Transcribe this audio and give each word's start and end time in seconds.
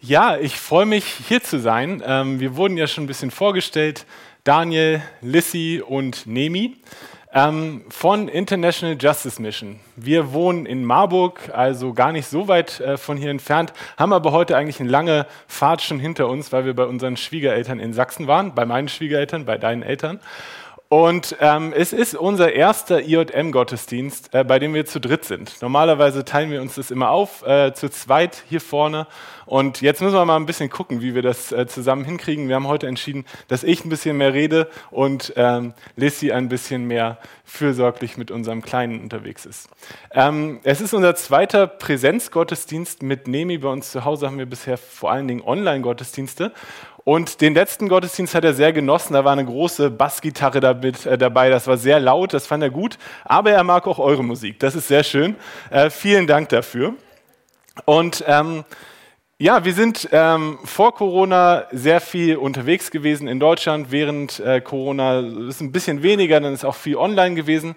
Ja, 0.00 0.36
ich 0.36 0.56
freue 0.60 0.86
mich, 0.86 1.04
hier 1.04 1.42
zu 1.42 1.58
sein. 1.58 2.00
Ähm, 2.06 2.38
wir 2.38 2.54
wurden 2.54 2.76
ja 2.76 2.86
schon 2.86 3.02
ein 3.02 3.08
bisschen 3.08 3.32
vorgestellt. 3.32 4.06
Daniel, 4.44 5.02
Lissy 5.22 5.82
und 5.84 6.24
Nemi 6.24 6.76
ähm, 7.34 7.84
von 7.88 8.28
International 8.28 8.96
Justice 8.96 9.42
Mission. 9.42 9.80
Wir 9.96 10.32
wohnen 10.32 10.66
in 10.66 10.84
Marburg, 10.84 11.50
also 11.52 11.94
gar 11.94 12.12
nicht 12.12 12.28
so 12.28 12.46
weit 12.46 12.78
äh, 12.78 12.96
von 12.96 13.16
hier 13.16 13.30
entfernt, 13.30 13.72
haben 13.96 14.12
aber 14.12 14.30
heute 14.30 14.56
eigentlich 14.56 14.78
eine 14.78 14.88
lange 14.88 15.26
Fahrt 15.48 15.82
schon 15.82 15.98
hinter 15.98 16.28
uns, 16.28 16.52
weil 16.52 16.64
wir 16.64 16.76
bei 16.76 16.84
unseren 16.84 17.16
Schwiegereltern 17.16 17.80
in 17.80 17.92
Sachsen 17.92 18.28
waren, 18.28 18.54
bei 18.54 18.64
meinen 18.64 18.86
Schwiegereltern, 18.86 19.46
bei 19.46 19.58
deinen 19.58 19.82
Eltern. 19.82 20.20
Und 20.90 21.36
ähm, 21.40 21.74
es 21.76 21.92
ist 21.92 22.14
unser 22.14 22.54
erster 22.54 23.02
IJM-Gottesdienst, 23.02 24.32
äh, 24.32 24.42
bei 24.42 24.58
dem 24.58 24.72
wir 24.72 24.86
zu 24.86 25.00
dritt 25.00 25.26
sind. 25.26 25.60
Normalerweise 25.60 26.24
teilen 26.24 26.50
wir 26.50 26.62
uns 26.62 26.76
das 26.76 26.90
immer 26.90 27.10
auf, 27.10 27.46
äh, 27.46 27.74
zu 27.74 27.90
zweit 27.90 28.42
hier 28.48 28.62
vorne. 28.62 29.06
Und 29.44 29.82
jetzt 29.82 30.00
müssen 30.00 30.14
wir 30.14 30.24
mal 30.24 30.36
ein 30.36 30.46
bisschen 30.46 30.70
gucken, 30.70 31.02
wie 31.02 31.14
wir 31.14 31.20
das 31.20 31.52
äh, 31.52 31.66
zusammen 31.66 32.04
hinkriegen. 32.04 32.48
Wir 32.48 32.54
haben 32.54 32.66
heute 32.66 32.86
entschieden, 32.86 33.26
dass 33.48 33.64
ich 33.64 33.84
ein 33.84 33.90
bisschen 33.90 34.16
mehr 34.16 34.32
rede 34.32 34.66
und 34.90 35.34
ähm, 35.36 35.74
Lissy 35.96 36.32
ein 36.32 36.48
bisschen 36.48 36.86
mehr 36.86 37.18
fürsorglich 37.44 38.16
mit 38.16 38.30
unserem 38.30 38.62
Kleinen 38.62 39.02
unterwegs 39.02 39.44
ist. 39.44 39.68
Ähm, 40.12 40.60
es 40.62 40.80
ist 40.80 40.94
unser 40.94 41.14
zweiter 41.14 41.66
Präsenzgottesdienst 41.66 43.02
mit 43.02 43.28
Nemi. 43.28 43.58
Bei 43.58 43.68
uns 43.68 43.92
zu 43.92 44.06
Hause 44.06 44.26
haben 44.26 44.38
wir 44.38 44.46
bisher 44.46 44.78
vor 44.78 45.10
allen 45.10 45.28
Dingen 45.28 45.42
Online-Gottesdienste. 45.42 46.52
Und 47.08 47.40
den 47.40 47.54
letzten 47.54 47.88
Gottesdienst 47.88 48.34
hat 48.34 48.44
er 48.44 48.52
sehr 48.52 48.74
genossen. 48.74 49.14
Da 49.14 49.24
war 49.24 49.32
eine 49.32 49.46
große 49.46 49.90
Bassgitarre 49.90 50.60
damit, 50.60 51.06
äh, 51.06 51.16
dabei. 51.16 51.48
Das 51.48 51.66
war 51.66 51.78
sehr 51.78 52.00
laut, 52.00 52.34
das 52.34 52.46
fand 52.46 52.62
er 52.62 52.68
gut. 52.68 52.98
Aber 53.24 53.50
er 53.50 53.64
mag 53.64 53.86
auch 53.86 53.98
eure 53.98 54.22
Musik. 54.22 54.58
Das 54.58 54.74
ist 54.74 54.88
sehr 54.88 55.02
schön. 55.02 55.34
Äh, 55.70 55.88
vielen 55.88 56.26
Dank 56.26 56.50
dafür. 56.50 56.92
Und 57.86 58.22
ähm, 58.26 58.62
ja, 59.38 59.64
wir 59.64 59.72
sind 59.72 60.10
ähm, 60.12 60.58
vor 60.64 60.94
Corona 60.94 61.64
sehr 61.72 62.02
viel 62.02 62.36
unterwegs 62.36 62.90
gewesen 62.90 63.26
in 63.26 63.40
Deutschland. 63.40 63.90
Während 63.90 64.40
äh, 64.40 64.60
Corona 64.60 65.20
ist 65.48 65.62
ein 65.62 65.72
bisschen 65.72 66.02
weniger, 66.02 66.38
dann 66.40 66.52
ist 66.52 66.66
auch 66.66 66.74
viel 66.74 66.96
online 66.96 67.36
gewesen. 67.36 67.74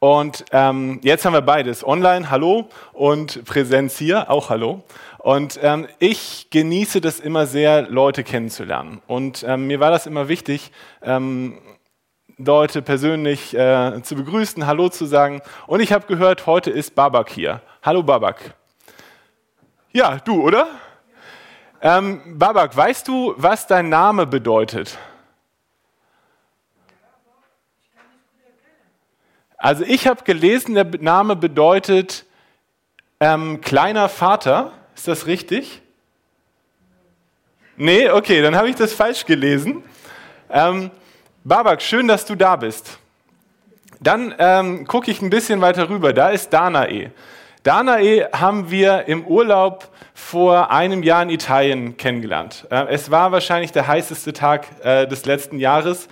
Und 0.00 0.46
ähm, 0.52 0.98
jetzt 1.02 1.26
haben 1.26 1.34
wir 1.34 1.42
beides. 1.42 1.86
Online, 1.86 2.30
hallo, 2.30 2.70
und 2.94 3.44
Präsenz 3.44 3.98
hier, 3.98 4.30
auch 4.30 4.48
hallo. 4.48 4.82
Und 5.18 5.60
ähm, 5.62 5.86
ich 5.98 6.48
genieße 6.48 7.02
das 7.02 7.20
immer 7.20 7.44
sehr, 7.46 7.82
Leute 7.82 8.24
kennenzulernen. 8.24 9.02
Und 9.06 9.44
ähm, 9.46 9.66
mir 9.66 9.78
war 9.78 9.90
das 9.90 10.06
immer 10.06 10.28
wichtig, 10.28 10.72
ähm, 11.02 11.58
Leute 12.38 12.80
persönlich 12.80 13.54
äh, 13.54 14.00
zu 14.02 14.16
begrüßen, 14.16 14.66
Hallo 14.66 14.88
zu 14.88 15.04
sagen. 15.04 15.42
Und 15.66 15.80
ich 15.80 15.92
habe 15.92 16.06
gehört, 16.06 16.46
heute 16.46 16.70
ist 16.70 16.94
Babak 16.94 17.28
hier. 17.28 17.60
Hallo 17.82 18.02
Babak. 18.02 18.54
Ja, 19.92 20.16
du, 20.24 20.40
oder? 20.40 20.66
Ähm, 21.82 22.38
Babak, 22.38 22.74
weißt 22.74 23.06
du, 23.06 23.34
was 23.36 23.66
dein 23.66 23.90
Name 23.90 24.26
bedeutet? 24.26 24.96
Also 29.62 29.84
ich 29.86 30.06
habe 30.06 30.24
gelesen, 30.24 30.74
der 30.74 30.86
Name 31.00 31.36
bedeutet 31.36 32.24
ähm, 33.20 33.60
kleiner 33.60 34.08
Vater. 34.08 34.72
Ist 34.96 35.06
das 35.06 35.26
richtig? 35.26 35.82
Nee, 37.76 38.08
okay, 38.08 38.40
dann 38.40 38.56
habe 38.56 38.70
ich 38.70 38.76
das 38.76 38.94
falsch 38.94 39.26
gelesen. 39.26 39.82
Ähm, 40.48 40.90
Babak, 41.44 41.82
schön, 41.82 42.08
dass 42.08 42.24
du 42.24 42.36
da 42.36 42.56
bist. 42.56 42.98
Dann 44.00 44.34
ähm, 44.38 44.86
gucke 44.86 45.10
ich 45.10 45.20
ein 45.20 45.28
bisschen 45.28 45.60
weiter 45.60 45.90
rüber. 45.90 46.14
Da 46.14 46.30
ist 46.30 46.48
Danae. 46.54 47.10
Danae 47.62 48.28
haben 48.32 48.70
wir 48.70 49.08
im 49.08 49.26
Urlaub 49.26 49.90
vor 50.14 50.70
einem 50.70 51.02
Jahr 51.02 51.22
in 51.22 51.28
Italien 51.28 51.98
kennengelernt. 51.98 52.66
Äh, 52.70 52.86
es 52.88 53.10
war 53.10 53.30
wahrscheinlich 53.30 53.72
der 53.72 53.86
heißeste 53.86 54.32
Tag 54.32 54.66
äh, 54.82 55.06
des 55.06 55.26
letzten 55.26 55.58
Jahres. 55.58 56.08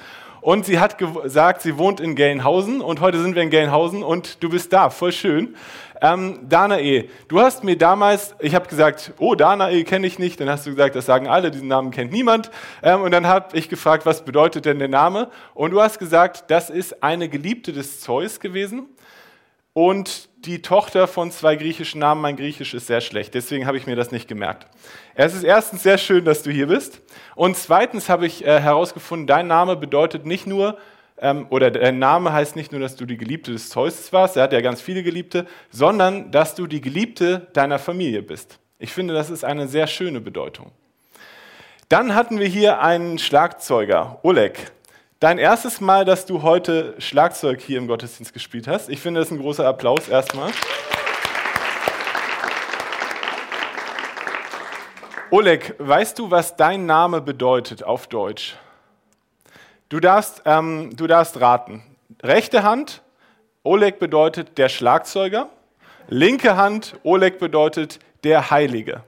Und 0.49 0.65
sie 0.65 0.81
hat 0.81 0.97
gesagt, 0.97 1.61
sie 1.61 1.77
wohnt 1.77 2.01
in 2.01 2.15
Gelnhausen 2.15 2.81
und 2.81 3.03
heute 3.03 3.21
sind 3.21 3.35
wir 3.35 3.43
in 3.43 3.51
Gelnhausen 3.51 4.03
und 4.03 4.43
du 4.43 4.49
bist 4.49 4.73
da, 4.73 4.89
voll 4.89 5.13
schön. 5.13 5.55
Ähm, 6.01 6.49
Danae, 6.49 7.11
du 7.29 7.41
hast 7.41 7.65
mir 7.65 7.77
damals, 7.77 8.35
ich 8.39 8.55
habe 8.55 8.67
gesagt, 8.67 9.13
oh, 9.19 9.35
Danae 9.35 9.85
kenne 9.85 10.07
ich 10.07 10.19
nicht. 10.19 10.41
Dann 10.41 10.49
hast 10.49 10.65
du 10.65 10.71
gesagt, 10.71 10.97
das 10.97 11.05
sagen 11.05 11.29
alle, 11.29 11.51
diesen 11.51 11.69
Namen 11.69 11.91
kennt 11.91 12.13
niemand. 12.13 12.51
Ähm, 12.83 13.03
und 13.03 13.11
dann 13.11 13.27
habe 13.27 13.59
ich 13.59 13.69
gefragt, 13.69 14.07
was 14.07 14.25
bedeutet 14.25 14.65
denn 14.65 14.79
der 14.79 14.89
Name? 14.89 15.31
Und 15.53 15.73
du 15.73 15.83
hast 15.83 15.99
gesagt, 15.99 16.45
das 16.51 16.71
ist 16.71 17.03
eine 17.03 17.29
Geliebte 17.29 17.75
des 17.75 18.01
Zeus 18.01 18.41
gewesen 18.41 18.87
und 19.75 20.28
die 20.45 20.63
Tochter 20.63 21.07
von 21.09 21.31
zwei 21.31 21.57
griechischen 21.57 22.01
Namen. 22.01 22.21
Mein 22.21 22.37
Griechisch 22.37 22.75
ist 22.75 22.87
sehr 22.87 23.01
schlecht, 23.01 23.35
deswegen 23.35 23.67
habe 23.67 23.77
ich 23.77 23.87
mir 23.87 23.97
das 23.97 24.13
nicht 24.13 24.29
gemerkt. 24.29 24.67
Es 25.15 25.35
ist 25.35 25.43
erstens 25.43 25.83
sehr 25.83 25.99
schön, 25.99 26.25
dass 26.25 26.43
du 26.43 26.51
hier 26.51 26.69
bist. 26.69 27.01
Und 27.35 27.57
zweitens 27.57 28.09
habe 28.09 28.27
ich 28.27 28.45
äh, 28.45 28.61
herausgefunden, 28.61 29.27
dein 29.27 29.47
Name 29.47 29.77
bedeutet 29.77 30.27
nicht 30.27 30.47
nur, 30.47 30.79
ähm, 31.21 31.47
oder 31.51 31.71
dein 31.71 31.99
Name 31.99 32.33
heißt 32.33 32.57
nicht 32.57 32.73
nur, 32.73 32.81
dass 32.81 32.97
du 32.97 33.05
die 33.05 33.17
Geliebte 33.17 33.53
des 33.53 33.71
Zeus 33.71 34.13
warst, 34.13 34.37
er 34.37 34.45
hat 34.45 34.53
ja 34.53 34.61
ganz 34.61 34.81
viele 34.81 35.03
Geliebte, 35.03 35.47
sondern 35.71 36.31
dass 36.31 36.55
du 36.55 36.67
die 36.67 36.81
Geliebte 36.81 37.49
deiner 37.53 37.79
Familie 37.79 38.23
bist. 38.23 38.59
Ich 38.79 38.93
finde, 38.93 39.15
das 39.15 39.31
ist 39.31 39.45
eine 39.45 39.67
sehr 39.67 39.89
schöne 39.89 40.21
Bedeutung. 40.21 40.71
Dann 41.89 42.15
hatten 42.15 42.39
wir 42.39 42.47
hier 42.47 42.81
einen 42.81 43.19
Schlagzeuger, 43.19 44.21
Oleg. 44.23 44.71
Dein 45.21 45.39
erstes 45.39 45.81
Mal, 45.81 46.05
dass 46.05 46.27
du 46.27 46.43
heute 46.43 46.95
Schlagzeug 46.99 47.61
hier 47.61 47.79
im 47.79 47.89
Gottesdienst 47.89 48.33
gespielt 48.33 48.69
hast. 48.69 48.89
Ich 48.89 49.01
finde 49.01 49.19
das 49.19 49.33
ein 49.33 49.41
großer 49.41 49.67
Applaus 49.67 50.09
erstmal. 50.09 50.53
Oleg, 55.33 55.75
weißt 55.79 56.21
du, 56.21 56.31
was 56.31 56.55
dein 56.55 56.87
Name 56.87 57.21
bedeutet 57.21 57.83
auf 57.83 58.07
Deutsch? 58.07 58.55
Du 59.89 59.99
darfst, 59.99 60.43
ähm, 60.45 60.91
du 60.95 61.09
darfst 61.09 61.41
raten. 61.41 61.83
Rechte 62.23 62.63
Hand, 62.63 63.03
Oleg 63.65 63.99
bedeutet 63.99 64.57
der 64.57 64.69
Schlagzeuger. 64.69 65.49
Linke 66.07 66.57
Hand, 66.57 66.95
Oleg 67.03 67.41
bedeutet 67.41 67.99
der 68.23 68.53
Heilige. 68.53 69.03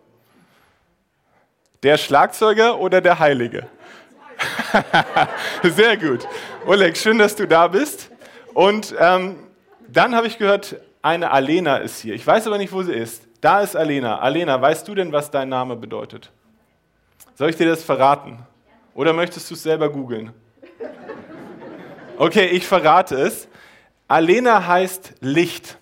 Der 1.85 1.99
Schlagzeuger 1.99 2.81
oder 2.81 3.01
der 3.01 3.21
Heilige? 3.21 3.69
Sehr 5.63 5.97
gut. 5.97 6.27
Oleg, 6.67 6.97
schön, 6.97 7.19
dass 7.19 7.37
du 7.37 7.47
da 7.47 7.69
bist. 7.69 8.11
Und 8.55 8.95
ähm, 8.99 9.37
dann 9.89 10.15
habe 10.15 10.27
ich 10.27 10.39
gehört, 10.39 10.77
eine 11.03 11.31
Alena 11.31 11.79
ist 11.79 12.01
hier. 12.01 12.15
Ich 12.15 12.27
weiß 12.27 12.47
aber 12.47 12.59
nicht, 12.59 12.73
wo 12.73 12.83
sie 12.83 12.93
ist. 12.93 13.27
Da 13.41 13.63
ist 13.63 13.77
Alena. 13.77 14.19
Alena, 14.19 14.61
weißt 14.61 14.87
du 14.87 14.95
denn, 14.95 15.13
was 15.13 15.31
dein 15.31 15.49
Name 15.49 15.77
bedeutet? 15.77 16.31
Soll 17.35 17.51
ich 17.51 17.57
dir 17.57 17.69
das 17.69 17.83
verraten? 17.83 18.39
Oder 18.95 19.13
möchtest 19.13 19.51
du 19.51 19.55
es 19.55 19.63
selber 19.63 19.89
googeln? 19.91 20.33
Okay, 22.19 22.47
ich 22.47 22.67
verrate 22.67 23.15
es. 23.17 23.49
Alena 24.09 24.67
heißt 24.67 25.15
Licht. 25.21 25.79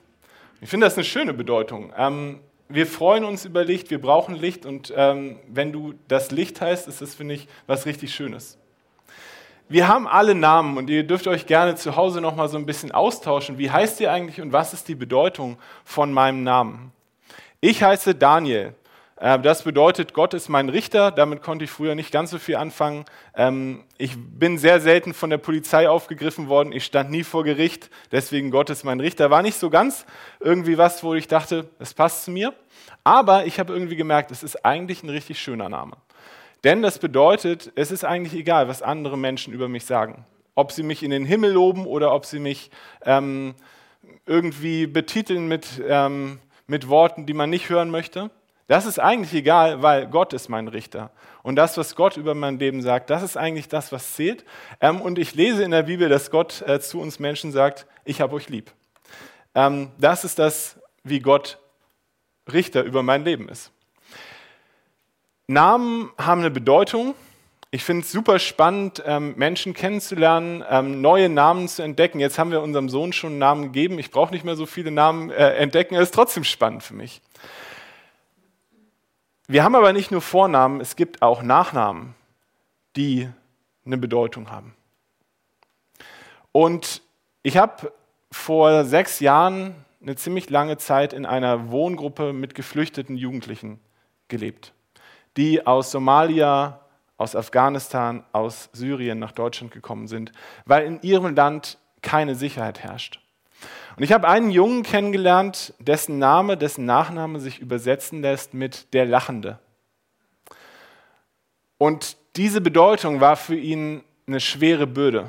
Ich 0.60 0.68
finde 0.68 0.86
das 0.86 0.94
eine 0.94 1.04
schöne 1.04 1.34
Bedeutung. 1.34 1.92
Ähm, 1.96 2.40
wir 2.68 2.86
freuen 2.86 3.24
uns 3.24 3.44
über 3.44 3.64
Licht, 3.64 3.90
wir 3.90 4.00
brauchen 4.00 4.34
Licht 4.34 4.66
und 4.66 4.92
ähm, 4.94 5.38
wenn 5.48 5.72
du 5.72 5.94
das 6.06 6.30
Licht 6.30 6.60
heißt, 6.60 6.86
ist 6.86 7.00
das, 7.00 7.14
finde 7.14 7.34
ich, 7.34 7.48
was 7.66 7.86
richtig 7.86 8.14
Schönes. 8.14 8.58
Wir 9.70 9.88
haben 9.88 10.06
alle 10.06 10.34
Namen 10.34 10.78
und 10.78 10.88
ihr 10.88 11.02
dürft 11.06 11.26
euch 11.26 11.46
gerne 11.46 11.74
zu 11.74 11.96
Hause 11.96 12.20
noch 12.20 12.34
mal 12.34 12.48
so 12.48 12.56
ein 12.56 12.64
bisschen 12.64 12.90
austauschen. 12.92 13.58
Wie 13.58 13.70
heißt 13.70 14.00
ihr 14.00 14.10
eigentlich 14.10 14.40
und 14.40 14.52
was 14.52 14.72
ist 14.72 14.88
die 14.88 14.94
Bedeutung 14.94 15.58
von 15.84 16.12
meinem 16.12 16.42
Namen? 16.42 16.92
Ich 17.60 17.82
heiße 17.82 18.14
Daniel. 18.14 18.74
Äh, 19.20 19.38
das 19.40 19.62
bedeutet, 19.62 20.14
Gott 20.14 20.34
ist 20.34 20.48
mein 20.48 20.68
Richter. 20.68 21.10
Damit 21.10 21.42
konnte 21.42 21.64
ich 21.64 21.70
früher 21.70 21.94
nicht 21.94 22.12
ganz 22.12 22.30
so 22.30 22.38
viel 22.38 22.56
anfangen. 22.56 23.04
Ähm, 23.34 23.84
ich 23.96 24.14
bin 24.16 24.58
sehr 24.58 24.80
selten 24.80 25.14
von 25.14 25.30
der 25.30 25.38
Polizei 25.38 25.88
aufgegriffen 25.88 26.48
worden. 26.48 26.72
Ich 26.72 26.84
stand 26.84 27.10
nie 27.10 27.24
vor 27.24 27.44
Gericht. 27.44 27.90
Deswegen 28.12 28.50
Gott 28.50 28.70
ist 28.70 28.84
mein 28.84 29.00
Richter. 29.00 29.30
War 29.30 29.42
nicht 29.42 29.58
so 29.58 29.70
ganz 29.70 30.06
irgendwie 30.40 30.78
was, 30.78 31.02
wo 31.02 31.14
ich 31.14 31.28
dachte, 31.28 31.68
es 31.78 31.94
passt 31.94 32.24
zu 32.24 32.30
mir. 32.30 32.54
Aber 33.04 33.46
ich 33.46 33.58
habe 33.58 33.72
irgendwie 33.72 33.96
gemerkt, 33.96 34.30
es 34.30 34.42
ist 34.42 34.64
eigentlich 34.64 35.02
ein 35.02 35.10
richtig 35.10 35.40
schöner 35.40 35.68
Name. 35.68 35.96
Denn 36.64 36.82
das 36.82 36.98
bedeutet, 36.98 37.72
es 37.76 37.90
ist 37.90 38.04
eigentlich 38.04 38.34
egal, 38.34 38.68
was 38.68 38.82
andere 38.82 39.16
Menschen 39.16 39.52
über 39.52 39.68
mich 39.68 39.84
sagen. 39.84 40.24
Ob 40.54 40.72
sie 40.72 40.82
mich 40.82 41.04
in 41.04 41.10
den 41.10 41.24
Himmel 41.24 41.52
loben 41.52 41.86
oder 41.86 42.12
ob 42.12 42.26
sie 42.26 42.40
mich 42.40 42.70
ähm, 43.04 43.54
irgendwie 44.26 44.88
betiteln 44.88 45.46
mit, 45.46 45.80
ähm, 45.86 46.40
mit 46.66 46.88
Worten, 46.88 47.26
die 47.26 47.34
man 47.34 47.48
nicht 47.48 47.68
hören 47.68 47.90
möchte. 47.90 48.30
Das 48.68 48.84
ist 48.84 49.00
eigentlich 49.00 49.32
egal, 49.32 49.82
weil 49.82 50.06
Gott 50.06 50.34
ist 50.34 50.50
mein 50.50 50.68
Richter. 50.68 51.10
Und 51.42 51.56
das, 51.56 51.78
was 51.78 51.96
Gott 51.96 52.18
über 52.18 52.34
mein 52.34 52.58
Leben 52.58 52.82
sagt, 52.82 53.08
das 53.08 53.22
ist 53.22 53.38
eigentlich 53.38 53.68
das, 53.68 53.92
was 53.92 54.12
zählt. 54.12 54.44
Ähm, 54.82 55.00
und 55.00 55.18
ich 55.18 55.34
lese 55.34 55.64
in 55.64 55.70
der 55.70 55.84
Bibel, 55.84 56.10
dass 56.10 56.30
Gott 56.30 56.62
äh, 56.66 56.78
zu 56.78 57.00
uns 57.00 57.18
Menschen 57.18 57.50
sagt, 57.50 57.86
ich 58.04 58.20
habe 58.20 58.36
euch 58.36 58.50
lieb. 58.50 58.70
Ähm, 59.54 59.90
das 59.96 60.22
ist 60.24 60.38
das, 60.38 60.78
wie 61.02 61.20
Gott 61.20 61.58
Richter 62.52 62.82
über 62.82 63.02
mein 63.02 63.24
Leben 63.24 63.48
ist. 63.48 63.72
Namen 65.46 66.10
haben 66.18 66.42
eine 66.42 66.50
Bedeutung. 66.50 67.14
Ich 67.70 67.84
finde 67.84 68.04
es 68.04 68.12
super 68.12 68.38
spannend, 68.38 69.02
ähm, 69.06 69.34
Menschen 69.36 69.72
kennenzulernen, 69.72 71.00
neue 71.00 71.30
Namen 71.30 71.68
zu 71.68 71.82
entdecken. 71.82 72.20
Jetzt 72.20 72.38
haben 72.38 72.50
wir 72.50 72.62
unserem 72.62 72.90
Sohn 72.90 73.14
schon 73.14 73.32
einen 73.32 73.38
Namen 73.38 73.62
gegeben. 73.64 73.98
Ich 73.98 74.10
brauche 74.10 74.32
nicht 74.32 74.44
mehr 74.44 74.56
so 74.56 74.66
viele 74.66 74.90
Namen 74.90 75.30
äh, 75.30 75.54
entdecken. 75.54 75.94
Es 75.94 76.04
ist 76.04 76.14
trotzdem 76.14 76.44
spannend 76.44 76.82
für 76.82 76.94
mich. 76.94 77.22
Wir 79.50 79.64
haben 79.64 79.74
aber 79.74 79.94
nicht 79.94 80.10
nur 80.10 80.20
Vornamen, 80.20 80.78
es 80.82 80.94
gibt 80.94 81.22
auch 81.22 81.42
Nachnamen, 81.42 82.14
die 82.96 83.30
eine 83.86 83.96
Bedeutung 83.96 84.50
haben. 84.50 84.74
Und 86.52 87.00
ich 87.42 87.56
habe 87.56 87.90
vor 88.30 88.84
sechs 88.84 89.20
Jahren 89.20 89.74
eine 90.02 90.16
ziemlich 90.16 90.50
lange 90.50 90.76
Zeit 90.76 91.14
in 91.14 91.24
einer 91.24 91.70
Wohngruppe 91.70 92.34
mit 92.34 92.54
geflüchteten 92.54 93.16
Jugendlichen 93.16 93.80
gelebt, 94.28 94.74
die 95.38 95.66
aus 95.66 95.90
Somalia, 95.90 96.80
aus 97.16 97.34
Afghanistan, 97.34 98.24
aus 98.32 98.68
Syrien 98.74 99.18
nach 99.18 99.32
Deutschland 99.32 99.72
gekommen 99.72 100.08
sind, 100.08 100.30
weil 100.66 100.84
in 100.84 101.00
ihrem 101.00 101.34
Land 101.34 101.78
keine 102.02 102.34
Sicherheit 102.34 102.80
herrscht. 102.80 103.18
Und 103.98 104.04
ich 104.04 104.12
habe 104.12 104.28
einen 104.28 104.52
Jungen 104.52 104.84
kennengelernt, 104.84 105.74
dessen 105.80 106.20
Name, 106.20 106.56
dessen 106.56 106.84
Nachname 106.84 107.40
sich 107.40 107.58
übersetzen 107.58 108.22
lässt 108.22 108.54
mit 108.54 108.94
der 108.94 109.04
Lachende. 109.04 109.58
Und 111.78 112.16
diese 112.36 112.60
Bedeutung 112.60 113.20
war 113.20 113.34
für 113.34 113.56
ihn 113.56 114.04
eine 114.28 114.38
schwere 114.38 114.86
Bürde. 114.86 115.28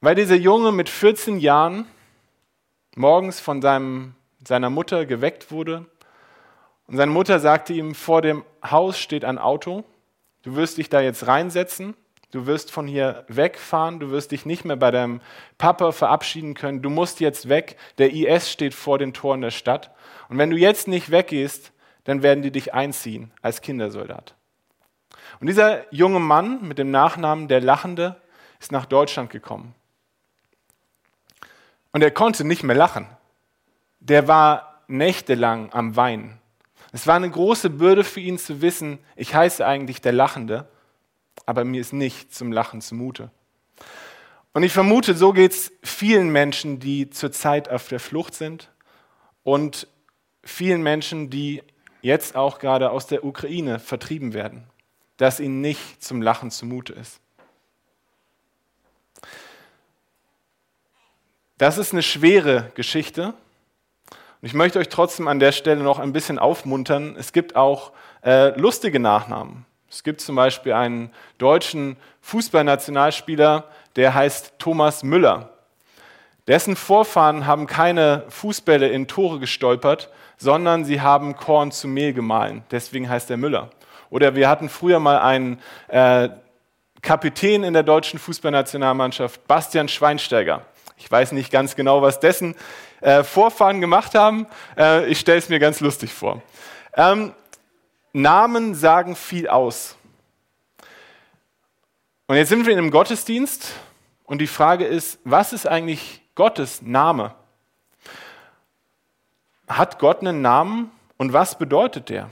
Weil 0.00 0.14
dieser 0.14 0.36
Junge 0.36 0.70
mit 0.70 0.88
14 0.88 1.40
Jahren 1.40 1.86
morgens 2.94 3.40
von 3.40 3.60
seinem, 3.60 4.14
seiner 4.46 4.70
Mutter 4.70 5.04
geweckt 5.04 5.50
wurde 5.50 5.84
und 6.86 6.96
seine 6.96 7.10
Mutter 7.10 7.40
sagte 7.40 7.72
ihm, 7.72 7.96
vor 7.96 8.22
dem 8.22 8.44
Haus 8.62 9.00
steht 9.00 9.24
ein 9.24 9.38
Auto, 9.38 9.82
du 10.42 10.54
wirst 10.54 10.78
dich 10.78 10.90
da 10.90 11.00
jetzt 11.00 11.26
reinsetzen 11.26 11.96
Du 12.32 12.46
wirst 12.46 12.72
von 12.72 12.86
hier 12.86 13.24
wegfahren, 13.28 14.00
du 14.00 14.10
wirst 14.10 14.32
dich 14.32 14.46
nicht 14.46 14.64
mehr 14.64 14.76
bei 14.76 14.90
deinem 14.90 15.20
Papa 15.58 15.92
verabschieden 15.92 16.54
können, 16.54 16.82
du 16.82 16.90
musst 16.90 17.20
jetzt 17.20 17.48
weg, 17.48 17.76
der 17.98 18.12
IS 18.12 18.50
steht 18.50 18.74
vor 18.74 18.98
den 18.98 19.12
Toren 19.12 19.40
der 19.40 19.52
Stadt. 19.52 19.94
Und 20.28 20.38
wenn 20.38 20.50
du 20.50 20.56
jetzt 20.56 20.88
nicht 20.88 21.10
weggehst, 21.10 21.72
dann 22.04 22.22
werden 22.22 22.42
die 22.42 22.50
dich 22.50 22.74
einziehen 22.74 23.30
als 23.42 23.60
Kindersoldat. 23.60 24.34
Und 25.40 25.46
dieser 25.46 25.92
junge 25.92 26.20
Mann 26.20 26.66
mit 26.66 26.78
dem 26.78 26.90
Nachnamen 26.90 27.48
der 27.48 27.60
Lachende 27.60 28.20
ist 28.60 28.72
nach 28.72 28.86
Deutschland 28.86 29.30
gekommen. 29.30 29.74
Und 31.92 32.02
er 32.02 32.10
konnte 32.10 32.44
nicht 32.44 32.62
mehr 32.62 32.76
lachen. 32.76 33.06
Der 34.00 34.28
war 34.28 34.82
nächtelang 34.88 35.72
am 35.72 35.96
Weinen. 35.96 36.38
Es 36.92 37.06
war 37.06 37.16
eine 37.16 37.30
große 37.30 37.70
Bürde 37.70 38.04
für 38.04 38.20
ihn 38.20 38.38
zu 38.38 38.62
wissen, 38.62 38.98
ich 39.16 39.34
heiße 39.34 39.66
eigentlich 39.66 40.00
der 40.00 40.12
Lachende 40.12 40.68
aber 41.46 41.64
mir 41.64 41.80
ist 41.80 41.92
nicht 41.92 42.34
zum 42.34 42.52
Lachen 42.52 42.80
zumute. 42.80 43.30
Und 44.52 44.62
ich 44.62 44.72
vermute, 44.72 45.14
so 45.14 45.32
geht 45.32 45.52
es 45.52 45.72
vielen 45.82 46.30
Menschen, 46.30 46.80
die 46.80 47.10
zurzeit 47.10 47.68
auf 47.68 47.88
der 47.88 48.00
Flucht 48.00 48.34
sind 48.34 48.70
und 49.42 49.86
vielen 50.42 50.82
Menschen, 50.82 51.30
die 51.30 51.62
jetzt 52.02 52.36
auch 52.36 52.58
gerade 52.58 52.90
aus 52.90 53.06
der 53.06 53.24
Ukraine 53.24 53.78
vertrieben 53.78 54.32
werden, 54.32 54.64
dass 55.16 55.40
ihnen 55.40 55.60
nicht 55.60 56.02
zum 56.02 56.22
Lachen 56.22 56.50
zumute 56.50 56.92
ist. 56.92 57.20
Das 61.58 61.78
ist 61.78 61.92
eine 61.92 62.02
schwere 62.02 62.70
Geschichte. 62.74 63.34
Und 64.08 64.46
ich 64.46 64.54
möchte 64.54 64.78
euch 64.78 64.88
trotzdem 64.88 65.26
an 65.28 65.38
der 65.38 65.52
Stelle 65.52 65.82
noch 65.82 65.98
ein 65.98 66.12
bisschen 66.12 66.38
aufmuntern. 66.38 67.16
Es 67.16 67.32
gibt 67.32 67.56
auch 67.56 67.92
äh, 68.22 68.58
lustige 68.58 69.00
Nachnamen. 69.00 69.64
Es 69.96 70.02
gibt 70.02 70.20
zum 70.20 70.36
Beispiel 70.36 70.74
einen 70.74 71.10
deutschen 71.38 71.96
Fußballnationalspieler, 72.20 73.64
der 73.96 74.12
heißt 74.12 74.52
Thomas 74.58 75.02
Müller. 75.02 75.54
Dessen 76.46 76.76
Vorfahren 76.76 77.46
haben 77.46 77.66
keine 77.66 78.24
Fußbälle 78.28 78.88
in 78.88 79.08
Tore 79.08 79.38
gestolpert, 79.38 80.10
sondern 80.36 80.84
sie 80.84 81.00
haben 81.00 81.34
Korn 81.34 81.72
zu 81.72 81.88
Mehl 81.88 82.12
gemahlen. 82.12 82.62
Deswegen 82.70 83.08
heißt 83.08 83.30
er 83.30 83.38
Müller. 83.38 83.70
Oder 84.10 84.34
wir 84.34 84.50
hatten 84.50 84.68
früher 84.68 85.00
mal 85.00 85.18
einen 85.20 85.62
äh, 85.88 86.28
Kapitän 87.00 87.64
in 87.64 87.72
der 87.72 87.82
deutschen 87.82 88.18
Fußballnationalmannschaft, 88.18 89.46
Bastian 89.46 89.88
Schweinsteiger. 89.88 90.60
Ich 90.98 91.10
weiß 91.10 91.32
nicht 91.32 91.50
ganz 91.50 91.74
genau, 91.74 92.02
was 92.02 92.20
dessen 92.20 92.54
äh, 93.00 93.24
Vorfahren 93.24 93.80
gemacht 93.80 94.14
haben. 94.14 94.46
Äh, 94.76 95.06
ich 95.06 95.20
stelle 95.20 95.38
es 95.38 95.48
mir 95.48 95.58
ganz 95.58 95.80
lustig 95.80 96.12
vor. 96.12 96.42
Ähm, 96.98 97.32
Namen 98.16 98.74
sagen 98.74 99.14
viel 99.14 99.46
aus. 99.46 99.94
Und 102.28 102.36
jetzt 102.36 102.48
sind 102.48 102.64
wir 102.64 102.72
in 102.72 102.78
einem 102.78 102.90
Gottesdienst 102.90 103.74
und 104.24 104.40
die 104.40 104.46
Frage 104.46 104.86
ist, 104.86 105.18
was 105.24 105.52
ist 105.52 105.66
eigentlich 105.66 106.22
Gottes 106.34 106.80
Name? 106.80 107.34
Hat 109.68 109.98
Gott 109.98 110.20
einen 110.20 110.40
Namen 110.40 110.90
und 111.18 111.34
was 111.34 111.58
bedeutet 111.58 112.08
der? 112.08 112.30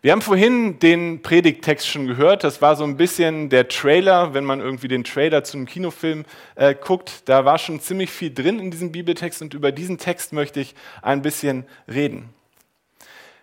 Wir 0.00 0.12
haben 0.12 0.22
vorhin 0.22 0.78
den 0.78 1.20
Predigttext 1.20 1.86
schon 1.86 2.06
gehört. 2.06 2.42
Das 2.42 2.62
war 2.62 2.74
so 2.74 2.84
ein 2.84 2.96
bisschen 2.96 3.50
der 3.50 3.68
Trailer, 3.68 4.32
wenn 4.32 4.44
man 4.44 4.60
irgendwie 4.60 4.88
den 4.88 5.04
Trailer 5.04 5.44
zu 5.44 5.58
einem 5.58 5.66
Kinofilm 5.66 6.24
äh, 6.54 6.74
guckt. 6.74 7.28
Da 7.28 7.44
war 7.44 7.58
schon 7.58 7.78
ziemlich 7.80 8.10
viel 8.10 8.32
drin 8.32 8.58
in 8.58 8.70
diesem 8.70 8.90
Bibeltext 8.90 9.42
und 9.42 9.52
über 9.52 9.70
diesen 9.70 9.98
Text 9.98 10.32
möchte 10.32 10.60
ich 10.60 10.74
ein 11.02 11.20
bisschen 11.20 11.66
reden. 11.88 12.32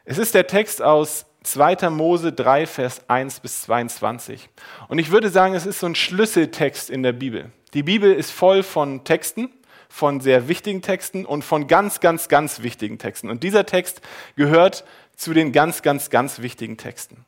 Es 0.06 0.18
ist 0.18 0.34
der 0.34 0.48
Text 0.48 0.82
aus 0.82 1.28
2. 1.46 1.90
Mose 1.90 2.34
3, 2.34 2.66
Vers 2.66 3.02
1 3.08 3.40
bis 3.40 3.62
22. 3.62 4.50
Und 4.88 5.00
ich 5.00 5.12
würde 5.12 5.30
sagen, 5.30 5.54
es 5.54 5.66
ist 5.66 5.80
so 5.80 5.88
ein 5.88 5.96
Schlüsseltext 5.96 6.90
in 6.90 7.04
der 7.04 7.14
Bibel. 7.14 7.52
Die 7.74 7.84
Bibel 7.84 8.14
ist 8.14 8.32
voll 8.32 8.64
von 8.64 9.04
Texten, 9.04 9.50
von 9.90 10.20
sehr 10.20 10.48
wichtigen 10.48 10.82
Texten 10.82 11.26
und 11.26 11.44
von 11.44 11.68
ganz, 11.68 12.00
ganz, 12.00 12.28
ganz 12.28 12.62
wichtigen 12.62 12.98
Texten. 12.98 13.30
Und 13.30 13.44
dieser 13.44 13.66
Text 13.66 14.02
gehört 14.36 14.84
zu 15.16 15.34
den 15.34 15.52
ganz, 15.52 15.82
ganz, 15.82 16.10
ganz 16.10 16.40
wichtigen 16.40 16.78
Texten. 16.78 17.26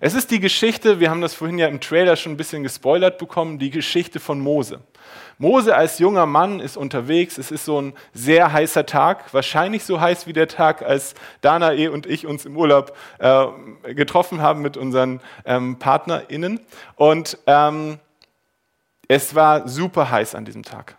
Es 0.00 0.14
ist 0.14 0.30
die 0.30 0.40
Geschichte, 0.40 1.00
wir 1.00 1.10
haben 1.10 1.20
das 1.20 1.34
vorhin 1.34 1.58
ja 1.58 1.68
im 1.68 1.80
Trailer 1.80 2.16
schon 2.16 2.32
ein 2.32 2.36
bisschen 2.36 2.62
gespoilert 2.62 3.18
bekommen, 3.18 3.58
die 3.58 3.70
Geschichte 3.70 4.20
von 4.20 4.40
Mose. 4.40 4.80
Mose 5.38 5.74
als 5.74 5.98
junger 5.98 6.26
Mann 6.26 6.60
ist 6.60 6.76
unterwegs. 6.76 7.38
Es 7.38 7.50
ist 7.50 7.64
so 7.64 7.80
ein 7.80 7.94
sehr 8.12 8.52
heißer 8.52 8.84
Tag, 8.84 9.32
wahrscheinlich 9.32 9.84
so 9.84 10.00
heiß 10.00 10.26
wie 10.26 10.34
der 10.34 10.48
Tag, 10.48 10.82
als 10.82 11.14
Danae 11.40 11.88
und 11.88 12.06
ich 12.06 12.26
uns 12.26 12.44
im 12.44 12.56
Urlaub 12.56 12.94
äh, 13.18 13.94
getroffen 13.94 14.42
haben 14.42 14.60
mit 14.60 14.76
unseren 14.76 15.20
ähm, 15.46 15.78
PartnerInnen. 15.78 16.60
Und 16.96 17.38
ähm, 17.46 17.98
es 19.08 19.34
war 19.34 19.66
super 19.66 20.10
heiß 20.10 20.34
an 20.34 20.44
diesem 20.44 20.62
Tag. 20.62 20.96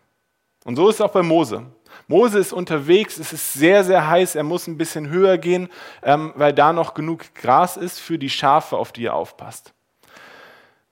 Und 0.65 0.75
so 0.75 0.89
ist 0.89 0.95
es 0.95 1.01
auch 1.01 1.11
bei 1.11 1.21
Mose. 1.21 1.65
Mose 2.07 2.39
ist 2.39 2.53
unterwegs, 2.53 3.17
es 3.17 3.33
ist 3.33 3.53
sehr, 3.53 3.83
sehr 3.83 4.07
heiß, 4.07 4.35
er 4.35 4.43
muss 4.43 4.67
ein 4.67 4.77
bisschen 4.77 5.09
höher 5.09 5.37
gehen, 5.37 5.69
ähm, 6.03 6.33
weil 6.35 6.53
da 6.53 6.73
noch 6.73 6.93
genug 6.93 7.33
Gras 7.35 7.77
ist 7.77 7.99
für 7.99 8.17
die 8.17 8.29
Schafe, 8.29 8.77
auf 8.77 8.91
die 8.91 9.05
er 9.05 9.15
aufpasst. 9.15 9.73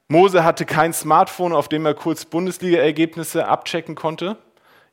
Mose 0.07 0.43
hatte 0.43 0.65
kein 0.65 0.93
Smartphone, 0.93 1.53
auf 1.53 1.69
dem 1.69 1.85
er 1.85 1.93
kurz 1.93 2.25
Bundesliga-Ergebnisse 2.25 3.47
abchecken 3.47 3.95
konnte. 3.95 4.37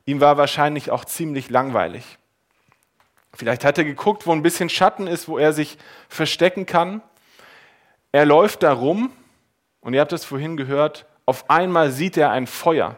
Ihm 0.05 0.21
war 0.21 0.37
wahrscheinlich 0.37 0.91
auch 0.91 1.05
ziemlich 1.05 1.49
langweilig. 1.49 2.17
Vielleicht 3.33 3.65
hat 3.65 3.77
er 3.77 3.83
geguckt, 3.83 4.27
wo 4.27 4.31
ein 4.31 4.43
bisschen 4.43 4.69
Schatten 4.69 5.07
ist, 5.07 5.27
wo 5.27 5.37
er 5.37 5.53
sich 5.53 5.77
verstecken 6.07 6.65
kann. 6.65 7.01
Er 8.11 8.25
läuft 8.25 8.63
da 8.63 8.73
rum 8.73 9.11
und 9.81 9.93
ihr 9.93 10.01
habt 10.01 10.13
es 10.13 10.25
vorhin 10.25 10.57
gehört, 10.57 11.05
auf 11.25 11.49
einmal 11.49 11.91
sieht 11.91 12.15
er 12.15 12.31
ein 12.31 12.47
Feuer. 12.47 12.95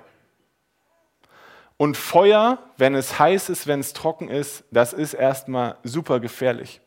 Und 1.79 1.97
Feuer, 1.97 2.59
wenn 2.77 2.93
es 2.93 3.17
heiß 3.17 3.49
ist, 3.49 3.65
wenn 3.65 3.79
es 3.79 3.93
trocken 3.93 4.29
ist, 4.29 4.63
das 4.69 4.93
ist 4.93 5.15
erstmal 5.15 5.77
super 5.83 6.19
gefährlich. 6.19 6.79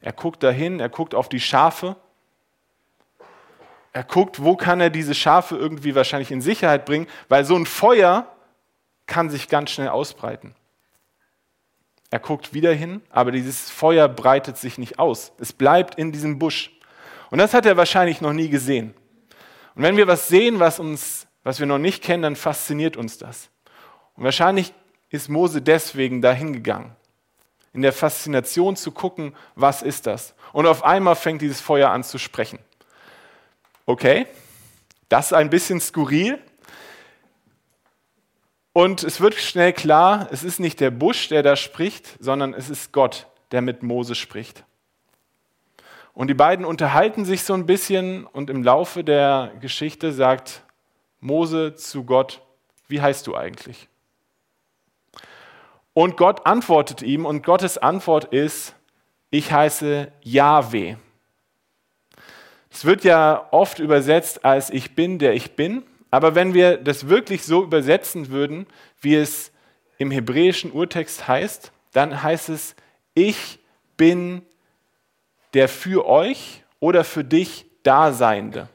Er 0.00 0.14
guckt 0.14 0.42
dahin, 0.42 0.80
er 0.80 0.88
guckt 0.88 1.14
auf 1.14 1.28
die 1.28 1.40
Schafe 1.40 1.96
er 3.92 4.04
guckt, 4.04 4.42
wo 4.42 4.54
kann 4.54 4.80
er 4.80 4.90
diese 4.90 5.12
Schafe 5.12 5.56
irgendwie 5.56 5.94
wahrscheinlich 5.94 6.30
in 6.30 6.40
Sicherheit 6.40 6.84
bringen, 6.84 7.08
weil 7.28 7.44
so 7.44 7.56
ein 7.56 7.66
Feuer 7.66 8.32
kann 9.06 9.28
sich 9.28 9.48
ganz 9.48 9.70
schnell 9.70 9.88
ausbreiten. 9.88 10.54
Er 12.10 12.20
guckt 12.20 12.54
wieder 12.54 12.72
hin, 12.72 13.02
aber 13.10 13.32
dieses 13.32 13.70
Feuer 13.70 14.08
breitet 14.08 14.56
sich 14.56 14.78
nicht 14.78 15.00
aus. 15.00 15.32
Es 15.38 15.52
bleibt 15.52 15.96
in 15.96 16.12
diesem 16.12 16.38
Busch. 16.38 16.70
Und 17.30 17.38
das 17.38 17.54
hat 17.54 17.66
er 17.66 17.76
wahrscheinlich 17.76 18.20
noch 18.20 18.32
nie 18.32 18.48
gesehen. 18.48 18.94
Und 19.74 19.82
wenn 19.82 19.96
wir 19.96 20.06
was 20.06 20.28
sehen, 20.28 20.58
was, 20.60 20.78
uns, 20.78 21.26
was 21.42 21.58
wir 21.58 21.66
noch 21.66 21.78
nicht 21.78 22.02
kennen, 22.02 22.22
dann 22.22 22.36
fasziniert 22.36 22.96
uns 22.96 23.18
das. 23.18 23.50
Und 24.18 24.24
wahrscheinlich 24.24 24.74
ist 25.10 25.28
Mose 25.28 25.62
deswegen 25.62 26.20
dahin 26.20 26.52
gegangen. 26.52 26.94
In 27.72 27.82
der 27.82 27.92
Faszination 27.92 28.74
zu 28.74 28.90
gucken, 28.90 29.32
was 29.54 29.80
ist 29.80 30.08
das? 30.08 30.34
Und 30.52 30.66
auf 30.66 30.84
einmal 30.84 31.14
fängt 31.14 31.40
dieses 31.40 31.60
Feuer 31.60 31.90
an 31.90 32.02
zu 32.02 32.18
sprechen. 32.18 32.58
Okay, 33.86 34.26
das 35.08 35.26
ist 35.26 35.32
ein 35.34 35.50
bisschen 35.50 35.80
skurril. 35.80 36.42
Und 38.72 39.04
es 39.04 39.20
wird 39.20 39.34
schnell 39.34 39.72
klar, 39.72 40.26
es 40.32 40.42
ist 40.42 40.58
nicht 40.58 40.80
der 40.80 40.90
Busch, 40.90 41.28
der 41.28 41.44
da 41.44 41.54
spricht, 41.54 42.16
sondern 42.18 42.54
es 42.54 42.70
ist 42.70 42.92
Gott, 42.92 43.28
der 43.52 43.62
mit 43.62 43.84
Mose 43.84 44.16
spricht. 44.16 44.64
Und 46.12 46.26
die 46.26 46.34
beiden 46.34 46.64
unterhalten 46.64 47.24
sich 47.24 47.44
so 47.44 47.54
ein 47.54 47.66
bisschen 47.66 48.26
und 48.26 48.50
im 48.50 48.64
Laufe 48.64 49.04
der 49.04 49.52
Geschichte 49.60 50.12
sagt 50.12 50.64
Mose 51.20 51.76
zu 51.76 52.02
Gott, 52.02 52.42
wie 52.88 53.00
heißt 53.00 53.24
du 53.28 53.36
eigentlich? 53.36 53.88
Und 55.98 56.16
Gott 56.16 56.46
antwortet 56.46 57.02
ihm 57.02 57.26
und 57.26 57.42
Gottes 57.42 57.76
Antwort 57.76 58.26
ist, 58.26 58.76
ich 59.30 59.50
heiße 59.50 60.12
Yahweh. 60.22 60.94
Es 62.70 62.84
wird 62.84 63.02
ja 63.02 63.48
oft 63.50 63.80
übersetzt 63.80 64.44
als 64.44 64.70
ich 64.70 64.94
bin, 64.94 65.18
der 65.18 65.32
ich 65.32 65.56
bin. 65.56 65.82
Aber 66.12 66.36
wenn 66.36 66.54
wir 66.54 66.76
das 66.76 67.08
wirklich 67.08 67.42
so 67.42 67.64
übersetzen 67.64 68.28
würden, 68.28 68.68
wie 69.00 69.16
es 69.16 69.50
im 69.98 70.12
hebräischen 70.12 70.70
Urtext 70.70 71.26
heißt, 71.26 71.72
dann 71.92 72.22
heißt 72.22 72.50
es, 72.50 72.76
ich 73.14 73.58
bin 73.96 74.42
der 75.52 75.68
für 75.68 76.06
euch 76.06 76.62
oder 76.78 77.02
für 77.02 77.24
dich 77.24 77.66
Daseinende. 77.82 78.68